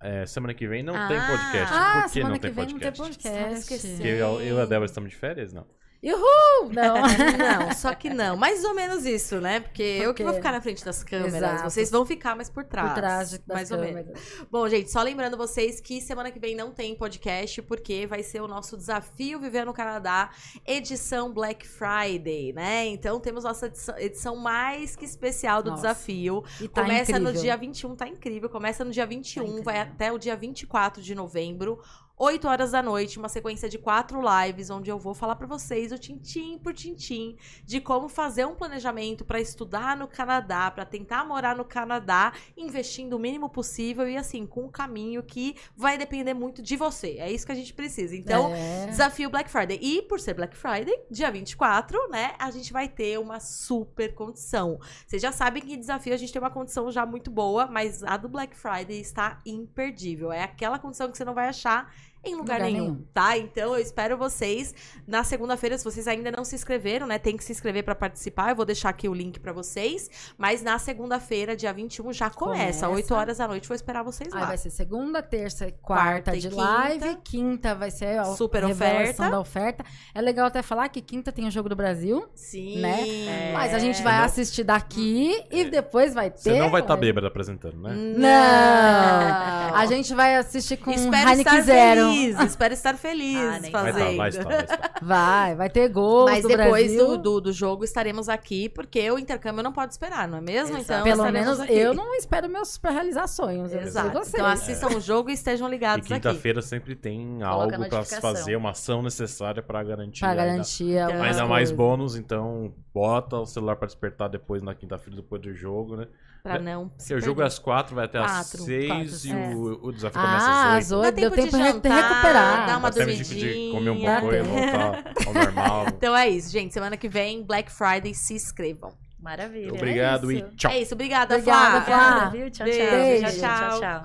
[0.00, 1.26] é, semana que vem não tem Ah.
[1.26, 1.74] podcast.
[1.74, 3.22] Ah, Por que semana não que tem vem não tem podcast?
[3.68, 3.88] podcast.
[3.96, 5.52] Porque eu, eu e a Débora estamos de férias?
[5.52, 5.66] Não.
[6.04, 6.70] Uhul!
[6.72, 6.94] Não.
[6.96, 8.36] Não, só que não.
[8.36, 9.60] Mais ou menos isso, né?
[9.60, 11.34] Porque eu que vou ficar na frente das câmeras.
[11.34, 11.70] Exato.
[11.70, 12.88] Vocês vão ficar mais por trás.
[12.88, 14.02] Por trás das mais ou menos.
[14.06, 14.46] câmeras.
[14.50, 18.40] Bom, gente, só lembrando vocês que semana que vem não tem podcast, porque vai ser
[18.40, 20.30] o nosso desafio Viver no Canadá,
[20.66, 22.86] edição Black Friday, né?
[22.86, 26.42] Então temos nossa edição, mais que especial do Nossa, desafio.
[26.60, 27.42] E tá Começa no incrível.
[27.42, 28.48] dia 21, tá incrível.
[28.48, 29.62] Começa no dia 21, incrível.
[29.64, 31.80] vai até o dia 24 de novembro.
[32.24, 35.90] 8 horas da noite, uma sequência de quatro lives, onde eu vou falar pra vocês
[35.90, 41.24] o tintim por tintim de como fazer um planejamento pra estudar no Canadá, pra tentar
[41.24, 46.32] morar no Canadá, investindo o mínimo possível e assim, com um caminho que vai depender
[46.32, 47.16] muito de você.
[47.18, 48.14] É isso que a gente precisa.
[48.14, 48.86] Então, É.
[48.86, 49.80] Desafio Black Friday.
[49.82, 54.78] E por ser Black Friday, dia 24, né, a gente vai ter uma super condição.
[55.04, 58.16] Vocês já sabem que desafio a gente tem uma condição já muito boa, mas a
[58.16, 60.30] do Black Friday está imperdível.
[60.30, 61.92] É aquela condição que você não vai achar
[62.24, 63.04] em lugar, Lugar nenhum, nenhum.
[63.12, 63.36] tá?
[63.36, 64.74] Então eu espero vocês
[65.06, 68.50] na segunda-feira, se vocês ainda não se inscreveram, né, tem que se inscrever pra participar.
[68.50, 70.08] Eu vou deixar aqui o link pra vocês,
[70.38, 72.88] mas na segunda-feira, dia 21, já começa, Começa.
[72.88, 74.46] 8 horas da noite, vou esperar vocês Aí lá.
[74.46, 76.02] vai ser segunda, terça, e Quarta
[76.32, 76.62] quarta e de quinta.
[76.62, 77.16] live.
[77.24, 79.28] Quinta vai ser a Super oferta.
[79.30, 79.84] da oferta.
[80.14, 82.80] É legal até falar que quinta tem o Jogo do Brasil, Sim.
[82.80, 83.08] né?
[83.08, 83.52] É.
[83.52, 84.24] Mas a gente vai Não.
[84.24, 86.38] assistir daqui e depois vai ter...
[86.40, 87.06] Você não vai estar live.
[87.06, 87.92] bêbado apresentando, né?
[87.92, 89.74] Não!
[89.76, 92.00] A gente vai assistir com Espero Heineken Zero.
[92.02, 92.11] feliz.
[92.46, 94.16] Espero estar feliz Ah, fazendo.
[94.16, 94.92] vai estar, vai estar.
[95.02, 99.18] Vai, vai ter gol Mas do depois do, do, do jogo estaremos aqui, porque o
[99.18, 100.76] intercâmbio não pode esperar, não é mesmo?
[100.76, 100.82] Exato.
[100.82, 101.72] Então, Pelo menos aqui.
[101.72, 103.72] eu não espero meus pra realizar sonhos.
[103.72, 104.10] Exato.
[104.10, 104.34] vocês.
[104.34, 106.14] Então assistam o jogo e estejam E ligados aqui.
[106.14, 108.20] quinta-feira sempre tem a algo pra se notificação.
[108.20, 110.20] fazer, uma ação necessária pra garantir.
[110.20, 111.76] Pra ainda- garantir Então, algumas Ainda mais coisas.
[111.76, 116.06] bônus, então bota o celular pra despertar depois na quinta-feira, depois do jogo, né?
[116.42, 116.90] Pra não.
[116.98, 119.54] se Porque o jogo é às quatro, vai até às Quatro, seis quatro, e é.
[119.54, 121.04] o, o desafio começa Ah, às às oito.
[121.04, 122.66] oito, deu tempo de de jantar, recuperar.
[122.66, 125.86] dar uma Dá tempo de, de comer um Dá pouco e voltar ao normal.
[125.88, 126.74] Então é isso, gente.
[126.74, 128.92] Semana que vem, Black Friday, se inscrevam.
[129.20, 129.72] Maravilha.
[129.72, 130.70] Obrigado é e tchau.
[130.72, 131.84] É isso, obrigada, Obrigada, Flá.
[131.84, 132.06] Flá.
[132.26, 132.50] Obrigada, viu?
[132.50, 132.76] Tchau, tchau.
[132.76, 133.56] Beijo, Beijo, tchau.
[133.58, 134.00] tchau, tchau.